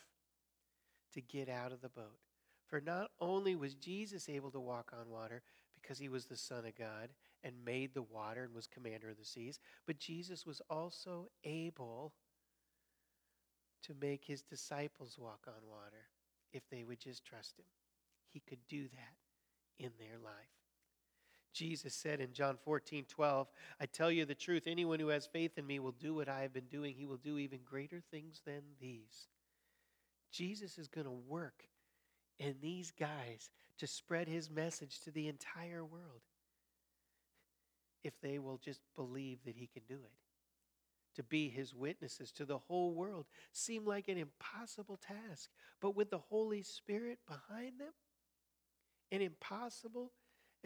to 1.15 1.21
get 1.21 1.49
out 1.49 1.73
of 1.73 1.81
the 1.81 1.89
boat. 1.89 2.19
For 2.67 2.81
not 2.81 3.11
only 3.21 3.55
was 3.57 3.75
Jesus 3.75 4.29
able 4.29 4.51
to 4.51 4.61
walk 4.61 4.93
on 4.99 5.11
water 5.11 5.43
because 5.81 5.99
he 5.99 6.09
was 6.09 6.27
the 6.27 6.37
Son 6.37 6.65
of 6.65 6.77
God 6.77 7.11
and 7.43 7.65
made 7.65 7.95
the 7.95 8.03
water 8.03 8.45
and 8.45 8.55
was 8.55 8.67
commander 8.67 9.11
of 9.11 9.19
the 9.19 9.25
seas, 9.25 9.59
but 9.87 9.99
Jesus 9.99 10.47
was 10.47 10.63
also 10.71 11.29
able 11.45 12.13
to 13.83 13.95
make 14.01 14.25
his 14.25 14.43
disciples 14.43 15.19
walk 15.19 15.47
on 15.47 15.69
water 15.69 16.09
if 16.53 16.63
they 16.71 16.85
would 16.85 17.01
just 17.01 17.25
trust 17.25 17.59
him. 17.59 17.67
He 18.33 18.41
could 18.41 18.67
do 18.69 18.85
that 18.85 19.85
in 19.85 19.91
their 19.99 20.19
life. 20.19 20.35
Jesus 21.53 21.95
said 21.95 22.21
in 22.21 22.33
John 22.33 22.57
14, 22.65 23.05
12, 23.09 23.49
I 23.81 23.87
tell 23.87 24.11
you 24.11 24.25
the 24.25 24.35
truth, 24.35 24.65
anyone 24.67 24.99
who 24.99 25.09
has 25.09 25.27
faith 25.27 25.57
in 25.57 25.67
me 25.67 25.79
will 25.79 25.93
do 25.93 26.15
what 26.15 26.29
I 26.29 26.41
have 26.41 26.53
been 26.53 26.67
doing. 26.71 26.95
He 26.95 27.07
will 27.07 27.19
do 27.19 27.39
even 27.39 27.61
greater 27.65 28.01
things 28.11 28.41
than 28.45 28.63
these. 28.81 29.29
Jesus 30.35 30.79
is 30.79 30.89
going 30.89 31.07
to 31.07 31.13
work 31.29 31.65
in 32.41 32.57
these 32.61 32.91
guys 32.91 33.51
to 33.79 33.87
spread 33.87 34.27
his 34.27 34.51
message 34.51 35.01
to 35.01 35.13
the 35.13 35.29
entire 35.29 35.85
world 35.85 36.23
if 38.03 38.21
they 38.21 38.39
will 38.39 38.59
just 38.59 38.81
believe 38.97 39.39
that 39.45 39.55
he 39.57 39.69
can 39.69 39.83
do 39.89 39.95
it. 39.95 40.13
To 41.17 41.23
be 41.23 41.49
his 41.49 41.73
witnesses 41.73 42.33
to 42.33 42.45
the 42.45 42.59
whole 42.59 42.93
world 42.93 43.27
seemed 43.53 43.87
like 43.87 44.09
an 44.09 44.19
impossible 44.19 44.97
task, 44.99 45.51
but 45.81 45.95
with 45.95 46.11
the 46.11 46.19
Holy 46.19 46.63
Spirit 46.63 47.21
behind 47.29 47.79
them, 47.79 47.93
an 49.13 49.23
impossible 49.23 50.11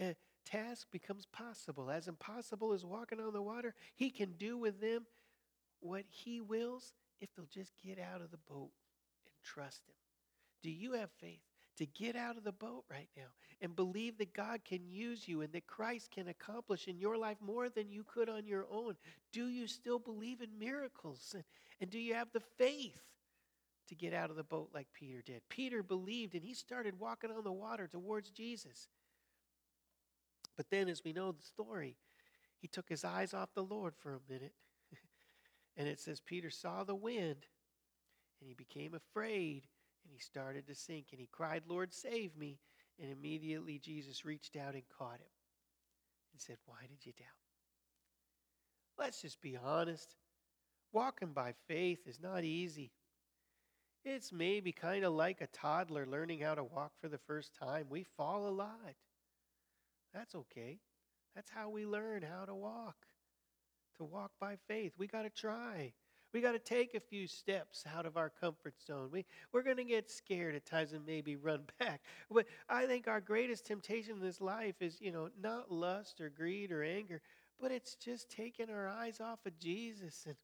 uh, 0.03 0.15
task 0.47 0.87
becomes 0.91 1.27
possible. 1.27 1.91
As 1.91 2.09
impossible 2.09 2.73
as 2.73 2.87
walking 2.87 3.21
on 3.21 3.35
the 3.35 3.43
water, 3.43 3.75
he 3.95 4.09
can 4.09 4.33
do 4.39 4.57
with 4.57 4.81
them 4.81 5.05
what 5.81 6.05
he 6.09 6.41
wills 6.41 6.95
if 7.21 7.29
they'll 7.35 7.45
just 7.45 7.75
get 7.85 7.99
out 7.99 8.23
of 8.23 8.31
the 8.31 8.39
boat 8.49 8.71
trust 9.49 9.87
him. 9.89 9.95
Do 10.63 10.71
you 10.71 10.93
have 10.93 11.11
faith 11.21 11.41
to 11.79 11.87
get 11.87 12.17
out 12.17 12.37
of 12.37 12.45
the 12.45 12.53
boat 12.53 12.85
right 12.91 13.09
now 13.17 13.29
and 13.61 13.77
believe 13.77 14.19
that 14.19 14.35
God 14.35 14.61
can 14.65 14.89
use 14.89 15.29
you 15.29 15.43
and 15.43 15.53
that 15.53 15.67
Christ 15.67 16.11
can 16.11 16.29
accomplish 16.29 16.89
in 16.89 16.99
your 16.99 17.17
life 17.17 17.37
more 17.41 17.69
than 17.69 17.91
you 17.91 18.05
could 18.05 18.29
on 18.29 18.47
your 18.47 18.67
own? 18.71 18.95
Do 19.33 19.47
you 19.47 19.67
still 19.67 19.99
believe 19.99 20.41
in 20.41 20.59
miracles? 20.59 21.33
And, 21.35 21.45
and 21.81 21.91
do 21.91 21.99
you 21.99 22.15
have 22.15 22.29
the 22.33 22.43
faith 22.59 22.99
to 23.89 23.95
get 23.95 24.13
out 24.13 24.31
of 24.31 24.37
the 24.37 24.43
boat 24.43 24.71
like 24.75 24.89
Peter 24.93 25.23
did? 25.25 25.43
Peter 25.49 25.83
believed 25.83 26.35
and 26.35 26.45
he 26.45 26.55
started 26.55 26.99
walking 26.99 27.31
on 27.31 27.45
the 27.45 27.53
water 27.53 27.87
towards 27.87 28.31
Jesus. 28.31 28.89
But 30.57 30.71
then, 30.71 30.89
as 30.89 31.05
we 31.05 31.13
know 31.13 31.31
the 31.31 31.43
story, 31.43 31.97
he 32.61 32.67
took 32.67 32.89
his 32.89 33.05
eyes 33.05 33.33
off 33.33 33.55
the 33.55 33.63
Lord 33.63 33.95
for 33.97 34.15
a 34.15 34.33
minute. 34.33 34.55
and 35.77 35.87
it 35.87 36.01
says 36.01 36.21
Peter 36.21 36.51
saw 36.51 36.83
the 36.83 36.97
wind 36.97 37.47
and 38.41 38.49
he 38.49 38.55
became 38.55 38.95
afraid 38.95 39.67
and 40.05 40.13
he 40.13 40.19
started 40.19 40.67
to 40.67 40.75
sink 40.75 41.07
and 41.13 41.21
he 41.21 41.29
cried, 41.31 41.63
Lord, 41.69 41.93
save 41.93 42.37
me. 42.37 42.59
And 43.01 43.13
immediately 43.13 43.79
Jesus 43.79 44.25
reached 44.25 44.57
out 44.57 44.75
and 44.75 44.83
caught 44.99 45.21
him 45.21 45.35
and 46.33 46.41
said, 46.41 46.57
Why 46.67 46.81
did 46.89 47.05
you 47.05 47.13
doubt? 47.13 47.29
Let's 48.99 49.23
just 49.23 49.41
be 49.41 49.57
honest. 49.57 50.17
Walking 50.93 51.33
by 51.33 51.55
faith 51.69 52.01
is 52.07 52.19
not 52.21 52.45
easy. 52.45 52.91
It's 54.05 54.33
maybe 54.33 54.73
kind 54.73 55.05
of 55.05 55.13
like 55.13 55.41
a 55.41 55.49
toddler 55.49 56.07
learning 56.07 56.41
how 56.41 56.55
to 56.55 56.65
walk 56.65 56.93
for 57.01 57.09
the 57.09 57.19
first 57.19 57.55
time. 57.55 57.87
We 57.91 58.05
fall 58.17 58.49
a 58.49 58.51
lot. 58.51 58.95
That's 60.15 60.35
okay. 60.35 60.79
That's 61.35 61.51
how 61.51 61.69
we 61.69 61.85
learn 61.85 62.23
how 62.23 62.47
to 62.47 62.55
walk. 62.55 62.97
To 63.99 64.05
walk 64.05 64.33
by 64.41 64.57
faith. 64.67 64.93
We 64.97 65.07
got 65.07 65.23
to 65.23 65.31
try. 65.31 65.93
We 66.33 66.41
got 66.43 66.53
to 66.53 66.59
take 66.59 66.95
a 66.95 67.01
few 67.01 67.27
steps 67.27 67.85
out 67.97 68.05
of 68.05 68.17
our 68.17 68.29
comfort 68.29 68.75
zone. 68.87 69.09
We, 69.11 69.25
we're 69.53 69.63
going 69.63 69.79
to 69.79 69.85
get 69.85 70.11
scared 70.11 70.55
at 70.55 70.67
times 70.67 70.93
and 70.93 71.07
maybe 71.07 71.37
run 71.37 71.63
back. 71.79 72.03
But 72.31 72.47
I 72.69 72.87
think 72.87 73.09
our 73.09 73.21
greatest 73.21 73.67
temptation 73.67 74.17
in 74.17 74.21
this 74.21 74.41
life 74.41 74.77
is, 74.81 75.01
you 75.01 75.11
know, 75.11 75.31
not 75.41 75.73
lust 75.73 76.21
or 76.21 76.29
greed 76.29 76.71
or 76.71 76.85
anger, 76.85 77.23
but 77.61 77.73
it's 77.73 77.95
just 77.95 78.31
taking 78.31 78.71
our 78.71 78.89
eyes 78.89 79.21
off 79.21 79.41
of 79.47 79.59
Jesus 79.59 80.25
and, 80.27 80.37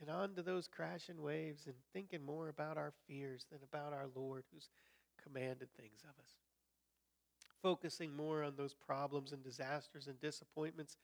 and 0.00 0.10
onto 0.10 0.42
those 0.42 0.66
crashing 0.66 1.22
waves 1.22 1.66
and 1.66 1.76
thinking 1.92 2.24
more 2.24 2.48
about 2.48 2.76
our 2.76 2.92
fears 3.06 3.46
than 3.50 3.60
about 3.62 3.92
our 3.92 4.06
Lord 4.14 4.44
who's 4.52 4.68
commanded 5.22 5.68
things 5.74 6.02
of 6.02 6.18
us. 6.20 6.34
Focusing 7.62 8.14
more 8.14 8.42
on 8.42 8.56
those 8.56 8.74
problems 8.74 9.32
and 9.32 9.42
disasters 9.42 10.06
and 10.08 10.20
disappointments 10.20 10.96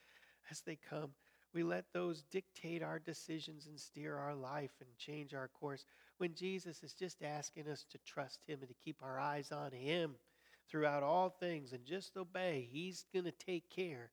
as 0.50 0.60
they 0.60 0.76
come 0.76 1.10
we 1.52 1.62
let 1.62 1.84
those 1.92 2.22
dictate 2.30 2.82
our 2.82 2.98
decisions 2.98 3.66
and 3.66 3.78
steer 3.78 4.16
our 4.16 4.34
life 4.34 4.70
and 4.80 4.88
change 4.96 5.34
our 5.34 5.48
course 5.48 5.84
when 6.18 6.34
Jesus 6.34 6.82
is 6.82 6.92
just 6.92 7.22
asking 7.22 7.68
us 7.68 7.84
to 7.90 7.98
trust 8.06 8.40
Him 8.46 8.58
and 8.60 8.68
to 8.68 8.84
keep 8.84 9.02
our 9.02 9.18
eyes 9.18 9.50
on 9.50 9.72
Him 9.72 10.14
throughout 10.68 11.02
all 11.02 11.28
things 11.28 11.72
and 11.72 11.84
just 11.84 12.16
obey. 12.16 12.68
He's 12.70 13.04
going 13.12 13.24
to 13.24 13.32
take 13.32 13.68
care 13.68 14.10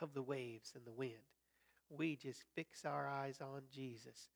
of 0.00 0.14
the 0.14 0.22
waves 0.22 0.72
and 0.76 0.84
the 0.84 0.92
wind. 0.92 1.12
We 1.88 2.16
just 2.16 2.44
fix 2.54 2.84
our 2.84 3.08
eyes 3.08 3.40
on 3.40 3.62
Jesus 3.72 4.28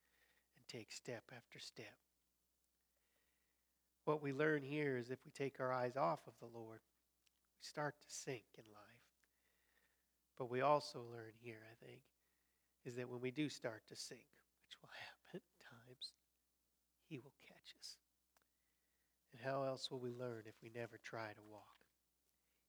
and 0.57 0.67
take 0.69 0.93
step 0.93 1.25
after 1.37 1.59
step. 1.59 1.95
What 4.05 4.23
we 4.23 4.33
learn 4.33 4.63
here 4.63 4.97
is 4.97 5.11
if 5.11 5.19
we 5.25 5.31
take 5.31 5.61
our 5.61 5.73
eyes 5.73 5.97
off 5.97 6.21
of 6.27 6.33
the 6.41 6.59
Lord, 6.59 6.81
we 6.81 7.63
start 7.63 7.95
to 8.01 8.07
sink 8.09 8.45
in 8.57 8.65
life. 8.73 8.85
But 10.39 10.51
we 10.51 10.63
also 10.63 11.01
learn 11.13 11.33
here, 11.43 11.61
I 11.71 11.85
think, 11.85 12.01
is 12.85 12.97
that 12.97 13.09
when 13.09 13.21
we 13.21 13.31
do 13.31 13.49
start 13.49 13.83
to 13.89 13.97
sink, 13.97 14.27
which 14.65 14.77
will 14.81 14.91
happen 14.93 15.41
times, 15.61 16.13
He 17.09 17.19
will 17.19 17.35
catch 17.47 17.75
us. 17.79 17.97
And 19.33 19.41
how 19.41 19.65
else 19.65 19.91
will 19.91 20.01
we 20.01 20.13
learn 20.13 20.43
if 20.47 20.55
we 20.63 20.71
never 20.75 20.99
try 21.03 21.33
to 21.33 21.51
walk? 21.51 21.65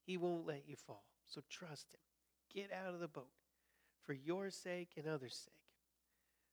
He 0.06 0.18
won't 0.18 0.48
let 0.48 0.68
you 0.68 0.76
fall. 0.76 1.06
So 1.26 1.42
trust 1.50 1.88
Him. 1.94 2.00
Get 2.54 2.72
out 2.74 2.94
of 2.94 3.00
the 3.00 3.08
boat 3.08 3.32
for 4.06 4.14
your 4.14 4.50
sake 4.50 4.92
and 4.98 5.08
others' 5.08 5.42
sake. 5.46 5.54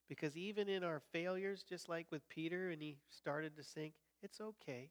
Because 0.09 0.37
even 0.37 0.68
in 0.68 0.85
our 0.85 1.03
failures, 1.12 1.64
just 1.68 1.88
like 1.88 2.07
with 2.11 2.29
Peter 2.29 2.71
and 2.71 2.81
he 2.81 2.99
started 3.11 3.57
to 3.57 3.62
sink, 3.62 3.94
it's 4.23 4.40
okay. 4.40 4.90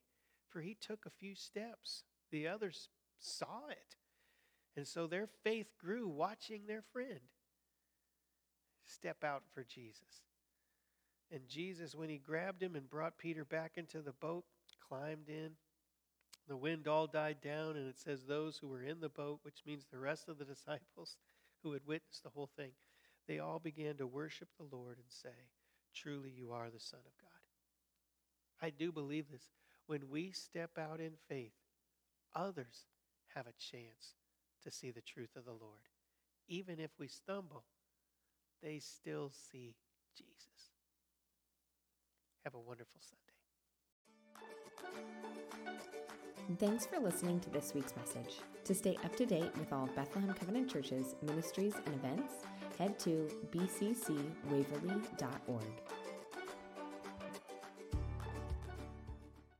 For 0.50 0.62
he 0.62 0.76
took 0.80 1.06
a 1.06 1.10
few 1.10 1.34
steps. 1.34 2.04
The 2.32 2.48
others 2.48 2.90
saw 3.20 3.68
it. 3.70 3.96
And 4.76 4.88
so 4.88 5.08
their 5.08 5.28
faith 5.44 5.74
grew 5.80 6.08
watching 6.08 6.68
their 6.68 6.84
friend 6.94 7.22
step 8.88 9.24
out 9.24 9.44
for 9.54 9.64
Jesus. 9.64 10.24
And 11.32 11.48
Jesus, 11.48 11.94
when 11.96 12.10
he 12.10 12.18
grabbed 12.18 12.64
him 12.64 12.76
and 12.76 12.90
brought 12.90 13.18
Peter 13.18 13.44
back 13.44 13.74
into 13.76 14.02
the 14.02 14.14
boat, 14.14 14.46
climbed 14.88 15.28
in. 15.28 15.52
The 16.48 16.56
wind 16.56 16.88
all 16.88 17.08
died 17.08 17.38
down, 17.44 17.76
and 17.76 17.90
it 17.90 17.98
says 17.98 18.24
those 18.24 18.58
who 18.58 18.70
were 18.70 18.82
in 18.82 19.02
the 19.02 19.10
boat, 19.10 19.40
which 19.42 19.64
means 19.66 19.86
the 19.86 20.00
rest 20.00 20.30
of 20.30 20.38
the 20.38 20.46
disciples 20.46 21.18
who 21.64 21.74
had 21.74 21.86
witnessed 21.86 22.24
the 22.24 22.30
whole 22.30 22.50
thing, 22.56 22.72
they 23.28 23.40
all 23.40 23.60
began 23.60 23.98
to 23.98 24.08
worship 24.08 24.48
the 24.58 24.76
Lord 24.76 24.98
and 24.98 25.10
say, 25.10 25.36
Truly, 25.94 26.30
you 26.30 26.52
are 26.52 26.70
the 26.70 26.80
Son 26.80 27.00
of 27.00 27.18
God. 27.22 27.28
I 28.62 28.70
do 28.70 28.92
believe 28.92 29.26
this. 29.32 29.50
When 29.88 30.10
we 30.10 30.32
step 30.32 30.78
out 30.78 31.00
in 31.00 31.14
faith, 31.28 31.54
others 32.36 32.86
have 33.36 33.48
a 33.48 33.54
chance 33.60 34.16
to 34.64 34.72
see 34.72 34.92
the 34.92 35.02
truth 35.02 35.36
of 35.36 35.46
the 35.46 35.52
Lord. 35.52 35.90
Even 36.48 36.80
if 36.80 36.92
we 36.98 37.08
stumble, 37.08 37.64
they 38.62 38.80
still 38.80 39.32
see 39.52 39.76
Jesus. 40.18 40.72
Have 42.44 42.56
a 42.56 42.60
wonderful 42.60 43.00
Sunday. 43.00 43.22
Thanks 46.60 46.86
for 46.86 47.00
listening 47.00 47.40
to 47.42 47.50
this 47.50 47.74
week's 47.74 47.94
message. 47.96 48.40
To 48.64 48.74
stay 48.74 48.98
up 49.04 49.16
to 49.18 49.26
date 49.26 49.52
with 49.58 49.74
all 49.74 49.90
Bethlehem 49.96 50.34
Covenant 50.34 50.72
Church's 50.72 51.16
ministries 51.22 51.74
and 51.86 51.96
events, 51.96 52.34
head 52.78 52.98
to 53.00 53.30
bccwaverly.org. 53.52 55.97